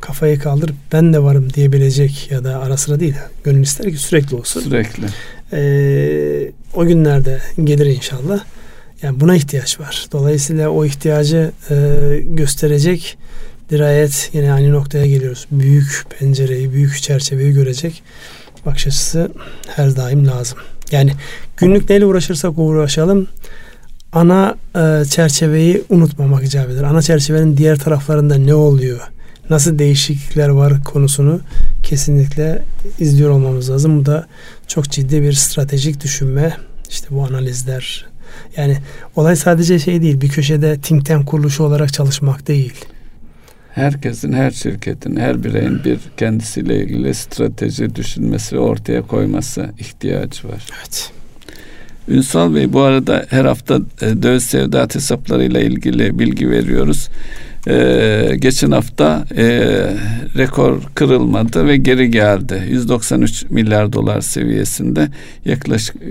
[0.00, 3.14] kafayı kaldırıp ben de varım diyebilecek ya da ara sıra değil.
[3.44, 4.60] Gönül ister ki sürekli olsun.
[4.60, 5.06] Sürekli.
[5.52, 8.44] Ee, o günlerde gelir inşallah.
[9.02, 10.06] Yani buna ihtiyaç var.
[10.12, 11.76] Dolayısıyla o ihtiyacı e,
[12.26, 13.18] gösterecek
[13.70, 15.46] dirayet yine aynı noktaya geliyoruz.
[15.50, 18.02] Büyük pencereyi, büyük çerçeveyi görecek
[18.66, 19.32] bakış açısı
[19.76, 20.58] her daim lazım.
[20.90, 21.12] Yani
[21.56, 23.28] günlük neyle uğraşırsak uğraşalım
[24.12, 26.82] ana e, çerçeveyi unutmamak icap eder.
[26.82, 29.00] Ana çerçevenin diğer taraflarında ne oluyor?
[29.50, 31.40] Nasıl değişiklikler var konusunu
[31.82, 32.62] kesinlikle
[32.98, 34.00] izliyor olmamız lazım.
[34.00, 34.26] Bu da
[34.66, 36.56] çok ciddi bir stratejik düşünme.
[36.90, 38.06] İşte bu analizler.
[38.56, 38.78] Yani
[39.16, 40.20] olay sadece şey değil.
[40.20, 42.72] Bir köşede think tank kuruluşu olarak çalışmak değil
[43.74, 50.68] herkesin, her şirketin, her bireyin bir kendisiyle ilgili strateji düşünmesi ve ortaya koyması ihtiyacı var.
[50.78, 51.12] Evet.
[52.08, 57.08] Ünsal Bey bu arada her hafta e, döviz sevdat hesaplarıyla ilgili bilgi veriyoruz.
[57.68, 59.44] E, geçen hafta e,
[60.36, 62.62] rekor kırılmadı ve geri geldi.
[62.68, 65.08] 193 milyar dolar seviyesinde
[65.44, 66.06] yaklaşık e,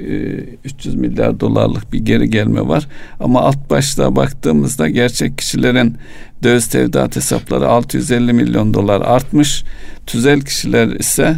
[0.65, 2.87] 300 milyar dolarlık bir geri gelme var.
[3.19, 5.95] Ama alt başta baktığımızda gerçek kişilerin
[6.43, 9.63] döviz tevdiat hesapları 650 milyon dolar artmış.
[10.07, 11.35] Tüzel kişiler ise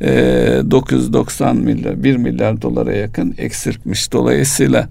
[0.00, 4.12] 990 milyar 1 milyar dolara yakın eksiltmiş.
[4.12, 4.88] Dolayısıyla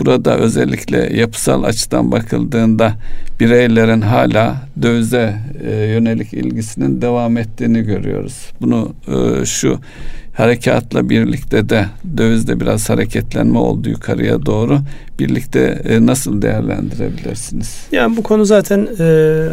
[0.00, 2.94] burada özellikle yapısal açıdan bakıldığında
[3.40, 8.52] bireylerin hala dövize e, yönelik ilgisinin devam ettiğini görüyoruz.
[8.60, 9.80] Bunu e, şu
[10.34, 11.86] harekatla birlikte de
[12.16, 14.78] dövizde biraz hareketlenme oldu yukarıya doğru.
[15.18, 17.86] Birlikte e, nasıl değerlendirebilirsiniz?
[17.92, 19.04] Yani bu konu zaten e,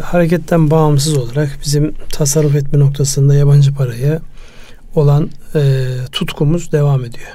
[0.02, 4.20] hareketten bağımsız olarak bizim tasarruf etme noktasında yabancı parayı
[4.94, 7.28] olan e, tutkumuz devam ediyor.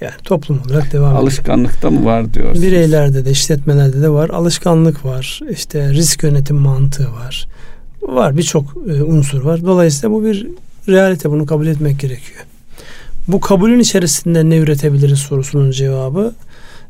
[0.00, 1.22] Yani toplum olarak devam ediyor.
[1.22, 2.66] Alışkanlıkta mı var diyorsunuz?
[2.66, 4.30] Bireylerde de işletmelerde de var.
[4.30, 5.40] Alışkanlık var.
[5.50, 7.46] İşte risk yönetim mantığı var.
[8.02, 9.64] Var birçok e, unsur var.
[9.64, 10.46] Dolayısıyla bu bir
[10.88, 12.44] realite bunu kabul etmek gerekiyor.
[13.28, 16.34] Bu kabulün içerisinde ne üretebiliriz sorusunun cevabı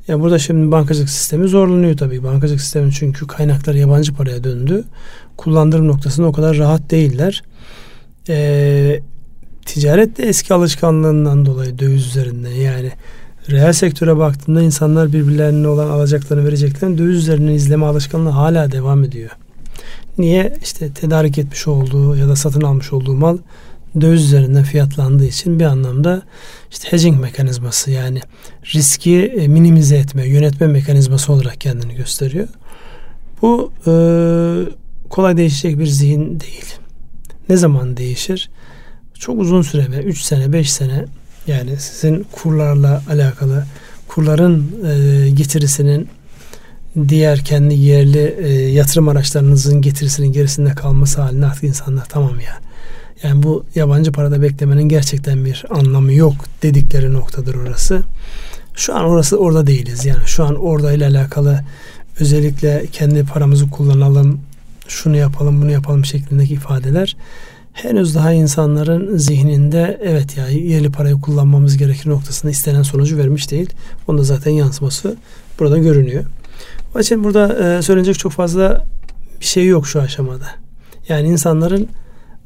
[0.09, 2.23] ya burada şimdi bankacılık sistemi zorlanıyor tabii.
[2.23, 4.85] Bankacılık sistemi çünkü kaynakları yabancı paraya döndü.
[5.37, 7.43] Kullandırım noktasında o kadar rahat değiller.
[8.29, 9.01] Ee,
[9.69, 12.93] ticaret de eski alışkanlığından dolayı döviz üzerinden yani
[13.51, 19.31] reel sektöre baktığında insanlar birbirlerine olan alacaklarını vereceklerini döviz üzerinden izleme alışkanlığı hala devam ediyor.
[20.19, 20.55] Niye?
[20.63, 23.39] İşte tedarik etmiş olduğu ya da satın almış olduğu mal
[24.01, 26.23] döviz üzerinden fiyatlandığı için bir anlamda
[26.71, 28.21] işte hedging mekanizması yani
[28.75, 32.49] riski e, minimize etme, yönetme mekanizması olarak kendini gösteriyor.
[33.43, 33.93] Bu e,
[35.09, 36.75] kolay değişecek bir zihin değil.
[37.49, 38.51] Ne zaman değişir?
[39.19, 41.05] Çok uzun süre ve 3 sene 5 sene
[41.47, 43.65] yani sizin kurlarla alakalı
[44.09, 46.09] kurların e, getirisinin
[47.09, 52.59] diğer kendi yerli e, yatırım araçlarınızın getirisinin gerisinde kalması haline artık insanlar tamam ya.
[53.23, 58.03] Yani bu yabancı parada beklemenin gerçekten bir anlamı yok dedikleri noktadır orası.
[58.75, 60.05] Şu an orası orada değiliz.
[60.05, 61.61] Yani şu an orada ile alakalı
[62.21, 64.41] özellikle kendi paramızı kullanalım,
[64.89, 67.17] şunu yapalım, bunu yapalım şeklindeki ifadeler
[67.83, 73.71] henüz daha insanların zihninde evet ya yerli parayı kullanmamız gerekir noktasında istenen sonucu vermiş değil.
[74.09, 75.17] Onda zaten yansıması
[75.59, 76.25] burada görünüyor.
[76.95, 78.85] Onun için burada e, söylenecek çok fazla
[79.41, 80.47] bir şey yok şu aşamada.
[81.09, 81.89] Yani insanların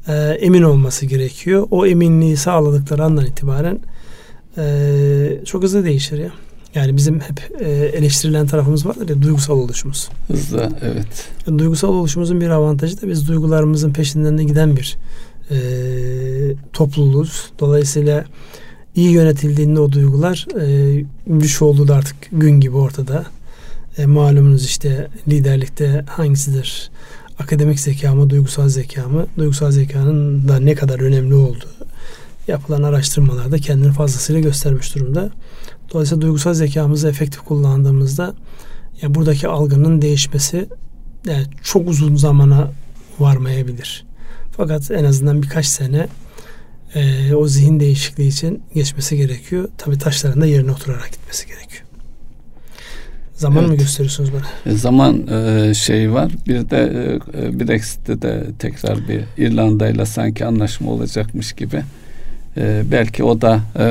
[0.07, 1.67] e, emin olması gerekiyor.
[1.71, 3.79] O eminliği sağladıkları andan itibaren
[4.57, 4.65] e,
[5.45, 6.31] çok hızlı değişir ya.
[6.75, 10.09] Yani bizim hep e, eleştirilen tarafımız vardır ya duygusal oluşumuz.
[10.27, 11.29] Hızlı evet.
[11.47, 14.97] duygusal oluşumuzun bir avantajı da biz duygularımızın peşinden de giden bir
[15.51, 15.57] e,
[16.73, 17.51] topluluğuz.
[17.59, 18.25] Dolayısıyla
[18.95, 23.25] iyi yönetildiğinde o duygular e, güç olduğu da artık gün gibi ortada.
[23.97, 26.91] E, malumunuz işte liderlikte hangisidir?
[27.39, 29.27] Akademik zeka mı, duygusal zeka mı?
[29.37, 31.73] Duygusal zekanın da ne kadar önemli olduğu
[32.47, 35.29] yapılan araştırmalarda kendini fazlasıyla göstermiş durumda.
[35.93, 38.33] Dolayısıyla duygusal zekamızı efektif kullandığımızda
[39.01, 40.69] yani buradaki algının değişmesi
[41.27, 42.71] yani çok uzun zamana
[43.19, 44.05] varmayabilir.
[44.57, 46.07] Fakat en azından birkaç sene
[46.95, 49.69] e, o zihin değişikliği için geçmesi gerekiyor.
[49.77, 51.83] Tabii taşların da yerine oturarak gitmesi gerekiyor.
[53.33, 53.69] Zaman evet.
[53.69, 54.73] mı gösteriyorsunuz bana?
[54.73, 56.31] E, zaman e, şey var.
[56.47, 61.83] Bir de e, Brexit'te de tekrar bir İrlanda ile sanki anlaşma olacakmış gibi.
[62.57, 63.85] E, belki o da e,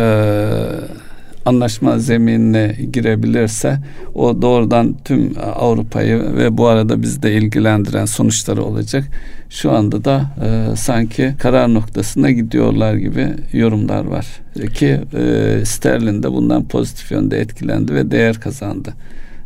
[1.47, 3.79] anlaşma zeminine girebilirse
[4.15, 9.05] o doğrudan tüm Avrupa'yı ve bu arada bizi de ilgilendiren sonuçları olacak.
[9.51, 14.27] Şu anda da e, sanki karar noktasına gidiyorlar gibi yorumlar var.
[14.75, 18.95] Ki e, sterlin de bundan pozitif yönde etkilendi ve değer kazandı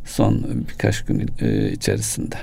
[0.05, 2.37] son birkaç gün e, içerisinde.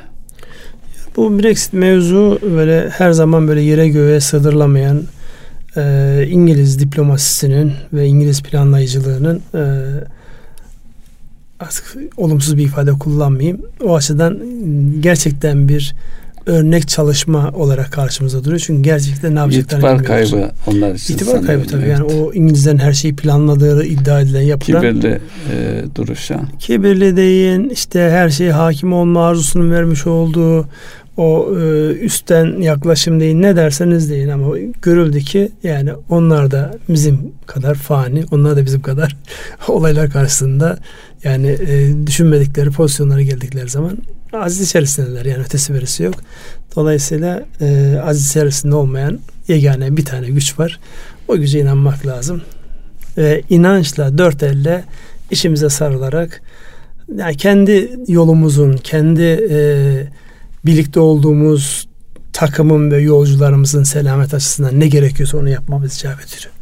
[1.17, 5.03] Bu Brexit mevzu böyle her zaman böyle yere göğe sığdırılamayan
[5.77, 9.63] e, İngiliz diplomasisinin ve İngiliz planlayıcılığının e,
[11.59, 13.61] artık olumsuz bir ifade kullanmayayım.
[13.83, 14.39] O açıdan
[15.01, 15.95] gerçekten bir
[16.45, 18.59] örnek çalışma olarak karşımıza duruyor.
[18.65, 21.13] Çünkü gerçekten ne yapacaklarını İtibar kaybı onlar için.
[21.13, 21.81] İtibar kaybı tabii.
[21.81, 21.99] Evet.
[21.99, 24.81] Yani o İngilizlerin her şeyi planladığı iddia edilen yapılan.
[24.81, 25.19] Kibirli
[25.51, 26.39] e, duruşa.
[26.59, 30.67] Kibirli deyin işte her şeye hakim olma arzusunun vermiş olduğu
[31.17, 37.31] o e, üstten yaklaşım değil ne derseniz deyin ama görüldü ki yani onlar da bizim
[37.45, 39.15] kadar fani onlar da bizim kadar
[39.67, 40.77] olaylar karşısında
[41.23, 43.97] yani e, düşünmedikleri pozisyonlara geldikleri zaman
[44.33, 46.15] aziz içerisindeler yani ötesi birisi yok.
[46.75, 50.79] Dolayısıyla e, aziz içerisinde olmayan yegane bir tane güç var.
[51.27, 52.41] O güce inanmak lazım.
[53.17, 54.83] Ve inançla dört elle
[55.31, 56.41] işimize sarılarak
[57.17, 59.57] yani kendi yolumuzun, kendi e,
[60.65, 61.87] birlikte olduğumuz
[62.33, 66.53] takımın ve yolcularımızın selamet açısından ne gerekiyorsa onu yapmamız icap ediyor.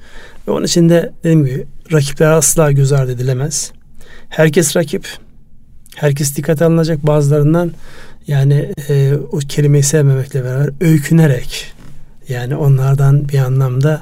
[0.47, 3.71] Ve onun için de dediğim gibi rakipler asla göz ardı edilemez.
[4.29, 5.07] Herkes rakip.
[5.95, 7.71] Herkes dikkate alınacak bazılarından
[8.27, 11.73] yani e, o kelimeyi sevmemekle beraber öykünerek
[12.29, 14.01] yani onlardan bir anlamda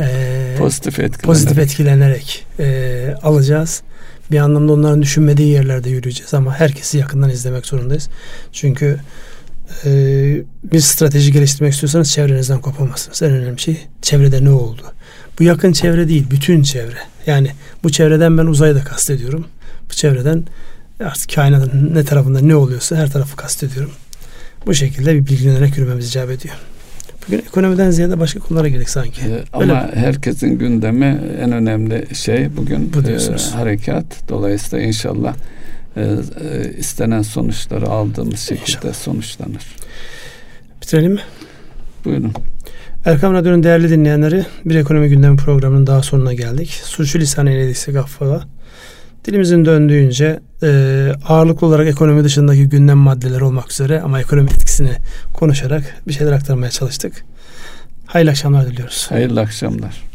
[0.00, 3.82] e, pozitif etkilenerek, pozitif etkilenerek e, alacağız.
[4.30, 8.08] Bir anlamda onların düşünmediği yerlerde yürüyeceğiz ama herkesi yakından izlemek zorundayız.
[8.52, 9.00] Çünkü
[9.84, 9.90] e,
[10.64, 13.22] bir strateji geliştirmek istiyorsanız çevrenizden kopamazsınız.
[13.22, 14.82] En önemli şey çevrede ne oldu?
[15.38, 16.98] Bu yakın çevre değil, bütün çevre.
[17.26, 17.50] Yani
[17.82, 19.46] bu çevreden ben uzayı da kastediyorum.
[19.90, 20.44] Bu çevreden
[21.00, 23.92] artık kainatın ne tarafında ne oluyorsa her tarafı kastediyorum.
[24.66, 26.54] Bu şekilde bir bilgilenerek yürümemiz icap ediyor.
[27.28, 29.20] Bugün ekonomiden ziyade başka konulara girdik sanki.
[29.20, 29.90] Ee, ama mi?
[29.94, 34.04] herkesin gündemi en önemli şey bugün Bu e, harekat.
[34.28, 35.34] Dolayısıyla inşallah
[35.96, 38.94] e, e, istenen sonuçları aldığımız şekilde inşallah.
[38.94, 39.76] sonuçlanır.
[40.82, 41.20] Bitirelim mi?
[42.04, 42.32] Buyurun.
[43.04, 46.80] Erkam Radyo'nun değerli dinleyenleri bir ekonomi gündemi programının daha sonuna geldik.
[46.84, 48.42] Suçu lisan eylediksek affola.
[49.24, 54.92] Dilimizin döndüğünce e, ağırlıklı olarak ekonomi dışındaki gündem maddeleri olmak üzere ama ekonomi etkisini
[55.34, 57.24] konuşarak bir şeyler aktarmaya çalıştık.
[58.06, 59.06] Hayırlı akşamlar diliyoruz.
[59.10, 60.07] Hayırlı akşamlar.